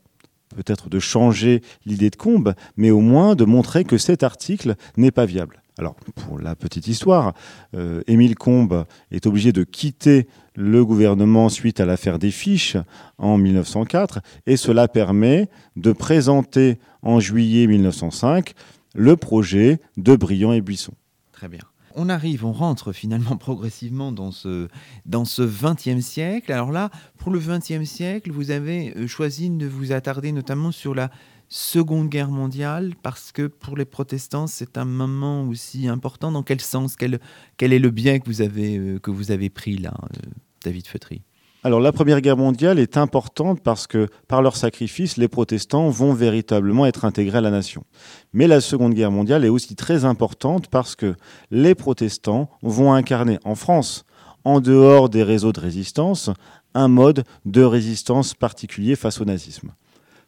[0.57, 5.11] peut-être de changer l'idée de Combes, mais au moins de montrer que cet article n'est
[5.11, 5.61] pas viable.
[5.77, 7.33] Alors, pour la petite histoire,
[7.75, 12.77] euh, Émile Combes est obligé de quitter le gouvernement suite à l'affaire des fiches
[13.19, 18.53] en 1904, et cela permet de présenter en juillet 1905
[18.95, 20.93] le projet de Briand et Buisson.
[21.31, 21.61] Très bien.
[21.99, 24.67] On arrive, on rentre finalement progressivement dans ce,
[25.07, 26.51] dans ce 20e siècle.
[26.51, 30.93] Alors là, pour le 20e siècle, vous avez euh, choisi de vous attarder notamment sur
[30.93, 31.09] la
[31.49, 36.31] Seconde Guerre mondiale, parce que pour les protestants, c'est un moment aussi important.
[36.31, 36.95] Dans quel sens?
[36.95, 37.19] Quel,
[37.55, 40.29] quel est le bien que vous avez, euh, que vous avez pris là, euh,
[40.63, 41.21] David Feutry?
[41.67, 46.13] Alors la Première Guerre mondiale est importante parce que par leur sacrifice, les protestants vont
[46.13, 47.83] véritablement être intégrés à la nation.
[48.31, 51.15] Mais la Seconde Guerre mondiale est aussi très importante parce que
[51.51, 54.05] les protestants vont incarner en France,
[54.45, 56.29] en dehors des réseaux de résistance,
[56.73, 59.73] un mode de résistance particulier face au nazisme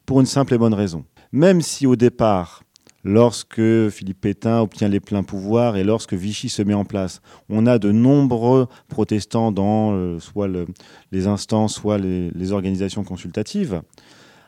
[0.04, 1.06] pour une simple et bonne raison.
[1.32, 2.64] Même si au départ,
[3.04, 7.66] lorsque Philippe Pétain obtient les pleins pouvoirs et lorsque Vichy se met en place, on
[7.66, 10.48] a de nombreux protestants dans euh, soit
[11.12, 13.82] les instances, soit les, organisations consultatives.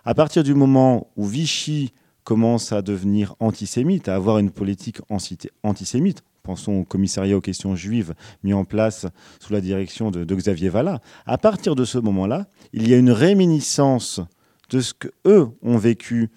[0.04, 1.92] À partir du moment où Vichy
[2.24, 4.98] commence à devenir antisémite, à avoir une politique
[5.62, 9.06] antisémite, pensons au commissariat aux questions juives mis en place
[9.38, 13.12] sous la direction de, Xavier Vallat, à partir de ce moment-là, il y a une
[13.12, 14.20] réminiscence
[14.70, 16.30] de ce qu'eux ont vécu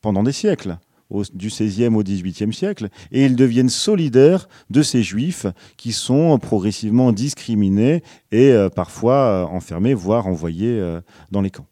[0.00, 0.78] pendant des siècles,
[1.10, 5.46] du XVIe au XVIIIe siècle, et ils deviennent solidaires de ces juifs
[5.76, 11.00] qui sont progressivement discriminés et euh, parfois euh, enfermés, voire envoyés euh,
[11.30, 11.66] dans les camps.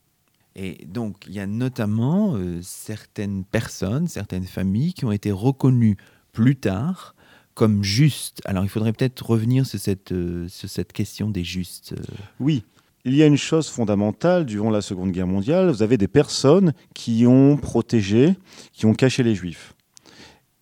[0.54, 5.98] Et donc, il y a notamment certaines personnes, certaines familles qui ont été reconnues
[6.32, 7.14] plus tard
[7.52, 8.40] comme justes.
[8.46, 10.14] Alors, il faudrait peut-être revenir sur cette,
[10.48, 11.94] sur cette question des justes.
[12.40, 12.64] Oui,
[13.06, 16.72] il y a une chose fondamentale durant la Seconde Guerre mondiale, vous avez des personnes
[16.92, 18.34] qui ont protégé,
[18.72, 19.74] qui ont caché les Juifs.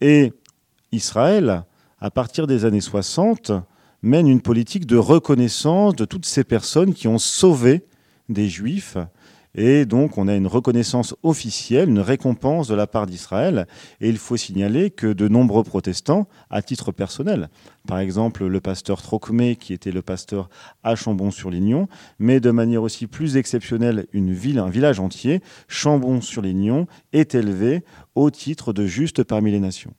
[0.02, 0.34] Et
[0.92, 1.64] Israël,
[1.98, 3.52] à partir des années 60,
[4.02, 7.86] mène une politique de reconnaissance de toutes ces personnes qui ont sauvé
[8.28, 8.98] des Juifs
[9.54, 13.68] et donc, on a une reconnaissance officielle, une récompense de la part d'Israël.
[14.00, 17.48] Et il faut signaler que de nombreux protestants, à titre personnel,
[17.86, 20.48] par exemple le pasteur Trocmé, qui était le pasteur
[20.82, 21.88] à Chambon-sur-Lignon,
[22.18, 27.84] mais de manière aussi plus exceptionnelle, une ville, un village entier, Chambon-sur-Lignon, est élevé
[28.16, 29.94] au titre de juste parmi les nations.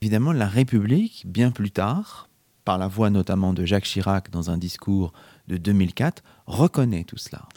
[0.00, 2.28] Évidemment, la République, bien plus tard,
[2.64, 5.12] par la voix notamment de Jacques Chirac dans un discours
[5.48, 7.48] de 2004, reconnaît tout cela.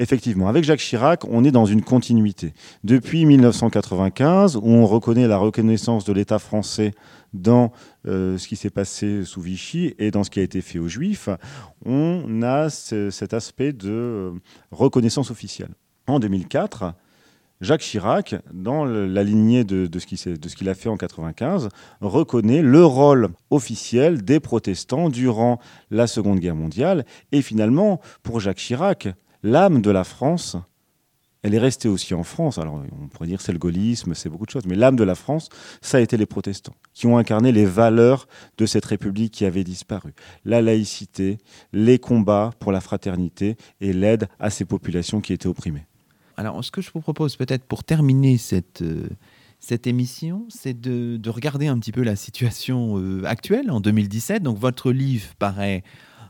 [0.00, 2.54] Effectivement, avec Jacques Chirac, on est dans une continuité.
[2.84, 6.92] Depuis 1995, où on reconnaît la reconnaissance de l'État français
[7.34, 7.72] dans
[8.06, 10.86] euh, ce qui s'est passé sous Vichy et dans ce qui a été fait aux
[10.86, 11.28] Juifs,
[11.84, 14.30] on a cet aspect de euh,
[14.70, 15.70] reconnaissance officielle.
[16.06, 16.94] En 2004,
[17.60, 21.70] Jacques Chirac, dans la lignée de, ce qu'il a fait en 95,
[22.00, 25.58] reconnaît le rôle officiel des protestants durant
[25.90, 27.04] la Seconde Guerre mondiale.
[27.32, 29.08] Et finalement, pour Jacques Chirac,
[29.42, 30.56] l'âme de la France,
[31.42, 32.58] elle est restée aussi en France.
[32.58, 35.14] Alors on pourrait dire c'est le gaullisme, c'est beaucoup de choses, mais l'âme de la
[35.14, 35.48] France,
[35.80, 38.26] ça a été les protestants, qui ont incarné les valeurs
[38.56, 40.14] de cette République qui avait disparu.
[40.44, 41.38] La laïcité,
[41.72, 45.86] les combats pour la fraternité et l'aide à ces populations qui étaient opprimées.
[46.36, 49.08] Alors, ce que je vous propose peut-être pour terminer cette, euh,
[49.58, 54.44] cette émission, c'est de, regarder un petit peu la situation euh, actuelle en 2017.
[54.44, 55.82] Donc, votre livre paraît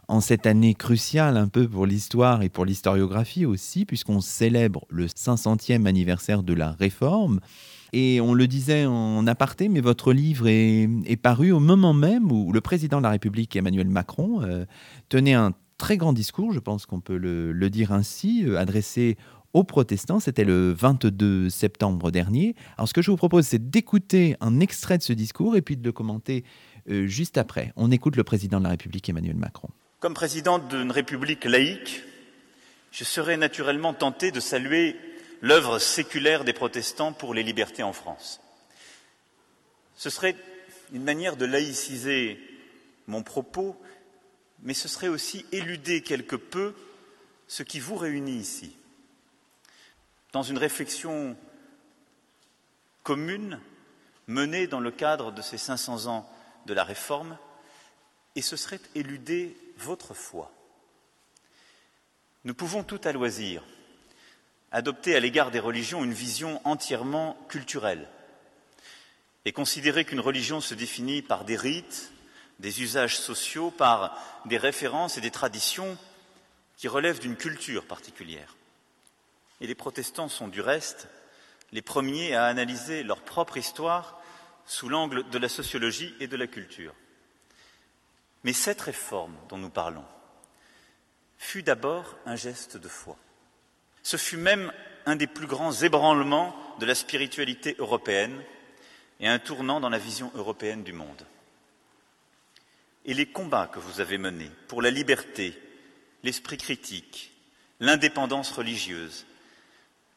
[0.09, 5.07] en cette année cruciale un peu pour l'histoire et pour l'historiographie aussi, puisqu'on célèbre le
[5.07, 7.41] 500e anniversaire de la réforme.
[7.93, 12.53] Et on le disait en aparté, mais votre livre est, paru au moment même où
[12.53, 14.65] le président de la République, Emmanuel Macron, euh,
[15.09, 19.17] tenait un très grand discours, je pense qu'on peut le, dire ainsi, adressé
[19.53, 20.21] aux protestants.
[20.21, 22.55] C'était le 22 septembre dernier.
[22.77, 25.77] Alors ce que je vous propose, c'est d'écouter un extrait de ce discours et puis
[25.77, 26.45] de le commenter
[26.91, 27.73] euh, juste après.
[27.77, 29.69] On écoute le président de la République, Emmanuel Macron.
[30.01, 32.05] Comme président d'une République laïque,
[32.93, 34.97] je serais naturellement tenté de saluer
[35.41, 38.41] l'œuvre séculaire des protestants pour les libertés en France.
[39.97, 40.37] Ce serait
[40.93, 42.41] une manière de laïciser
[43.09, 43.77] mon propos,
[44.63, 46.75] mais ce serait aussi éluder quelque peu
[47.49, 48.77] ce qui vous réunit ici
[50.33, 51.37] dans une réflexion
[53.03, 53.61] commune
[54.29, 56.31] menée dans le cadre de ces 500 ans
[56.67, 57.37] de la réforme,
[58.37, 60.53] et ce serait éluder votre foi.
[62.45, 63.62] Nous pouvons tout à loisir
[64.70, 68.07] adopter à l'égard des religions une vision entièrement culturelle
[69.45, 72.12] et considérer qu'une religion se définit par des rites,
[72.59, 75.97] des usages sociaux, par des références et des traditions
[76.76, 78.57] qui relèvent d'une culture particulière.
[79.61, 81.09] Et les protestants sont du reste
[81.72, 84.20] les premiers à analyser leur propre histoire
[84.66, 86.95] sous l'angle de la sociologie et de la culture.
[88.45, 90.05] Mais cette réforme dont nous parlons
[91.39, 93.16] fut d'abord un geste de foi.
[94.03, 94.72] Ce fut même
[95.07, 98.43] un des plus grands ébranlements de la spiritualité européenne
[99.20, 101.26] et un tournant dans la vision européenne du monde.
[103.05, 105.59] Et les combats que vous avez menés pour la liberté,
[106.22, 107.32] l'esprit critique,
[107.80, 109.26] l'indépendance religieuse,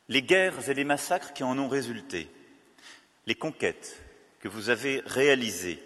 [0.09, 2.29] les guerres et les massacres qui en ont résulté,
[3.27, 4.01] les conquêtes
[4.39, 5.81] que vous avez réalisées,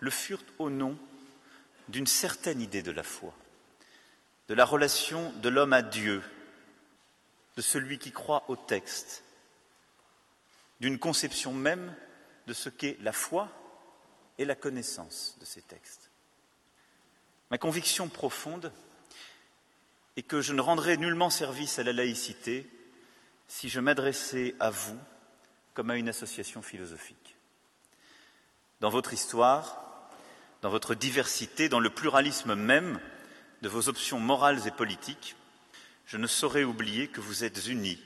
[0.00, 0.98] le furent au nom
[1.88, 3.34] d'une certaine idée de la foi,
[4.48, 6.22] de la relation de l'homme à Dieu,
[7.56, 9.22] de celui qui croit au texte,
[10.80, 11.94] d'une conception même
[12.46, 13.48] de ce qu'est la foi
[14.38, 16.10] et la connaissance de ces textes.
[17.50, 18.72] Ma conviction profonde
[20.16, 22.68] et que je ne rendrais nullement service à la laïcité
[23.48, 24.98] si je m'adressais à vous
[25.74, 27.36] comme à une association philosophique.
[28.80, 29.83] Dans votre histoire,
[30.64, 32.98] dans votre diversité, dans le pluralisme même
[33.60, 35.36] de vos options morales et politiques,
[36.06, 37.98] je ne saurais oublier que vous êtes unis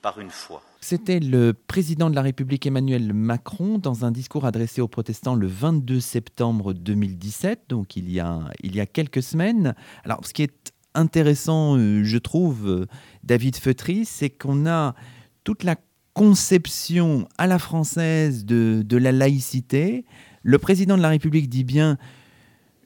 [0.00, 0.62] par une foi.
[0.80, 5.48] C'était le président de la République Emmanuel Macron dans un discours adressé aux protestants le
[5.48, 9.74] 22 septembre 2017, donc il y a, il y a quelques semaines.
[10.04, 12.86] Alors ce qui est intéressant, euh, je trouve, euh,
[13.24, 14.94] David Feutry, c'est qu'on a
[15.42, 15.74] toute la
[16.12, 20.04] conception à la française de, la laïcité.
[20.44, 21.98] Le président de la République dit bien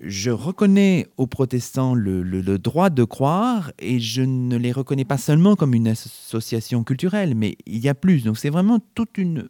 [0.01, 2.23] je reconnais aux protestants le,
[2.59, 7.57] droit de croire et je ne les reconnais pas seulement comme une association culturelle, mais
[7.67, 8.23] il y a plus.
[8.23, 9.49] Donc c'est vraiment toute une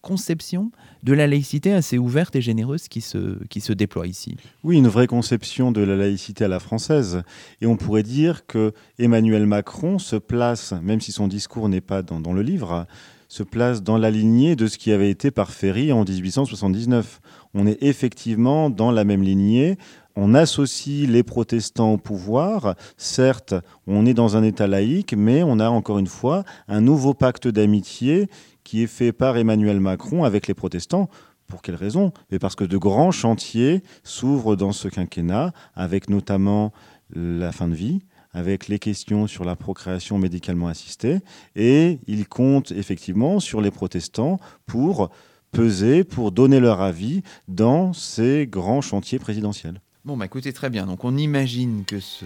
[0.00, 0.72] conception
[1.02, 4.36] de la laïcité assez ouverte et généreuse qui se, déploie ici.
[4.64, 7.22] Oui, une vraie conception de la laïcité à la française.
[7.60, 12.02] Et on pourrait dire que Emmanuel Macron se place, même si son discours n'est pas
[12.02, 12.86] dans le livre,
[13.32, 17.22] se place dans la lignée de ce qui avait été par Ferry en 1879.
[17.54, 19.78] On est effectivement dans la même lignée.
[20.16, 22.74] On associe les protestants au pouvoir.
[22.98, 23.54] Certes,
[23.86, 27.48] on est dans un État laïque, mais on a encore une fois un nouveau pacte
[27.48, 28.28] d'amitié
[28.64, 31.08] qui est fait par Emmanuel Macron avec les protestants.
[31.46, 32.12] Pour quelle raison?
[32.38, 36.70] Parce que de grands chantiers s'ouvrent dans ce quinquennat, avec notamment
[37.16, 38.02] la fin de vie,
[38.32, 41.20] avec les questions sur la procréation médicalement assistée,
[41.54, 45.10] et il compte effectivement sur les protestants pour
[45.50, 49.80] peser, pour donner leur avis dans ces grands chantiers présidentiels.
[50.04, 50.86] Bon, bah écoutez, très bien.
[50.86, 52.24] Donc on imagine que ce,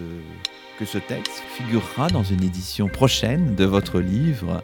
[0.78, 4.62] que ce texte figurera dans une édition prochaine de votre livre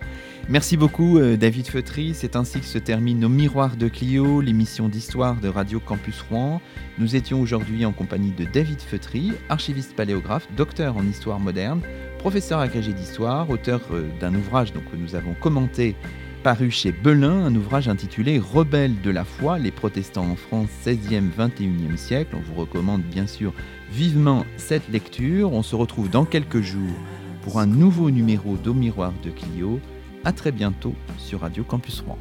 [0.49, 2.15] Merci beaucoup euh, David Feutry.
[2.15, 6.61] C'est ainsi que se termine nos Miroirs de Clio, l'émission d'histoire de Radio Campus Rouen.
[6.99, 11.81] Nous étions aujourd'hui en compagnie de David Feutry, archiviste paléographe, docteur en histoire moderne,
[12.19, 15.95] professeur agrégé d'histoire, auteur euh, d'un ouvrage que nous avons commenté
[16.43, 21.31] paru chez Belin, un ouvrage intitulé Rebelles de la foi, les protestants en France 16e,
[21.39, 22.35] 21e siècle.
[22.37, 23.53] On vous recommande bien sûr
[23.93, 25.53] vivement cette lecture.
[25.53, 26.99] On se retrouve dans quelques jours
[27.43, 29.81] pour un nouveau numéro d'Au Miroir de Clio
[30.25, 32.19] à très bientôt sur Radio Campus Rouen.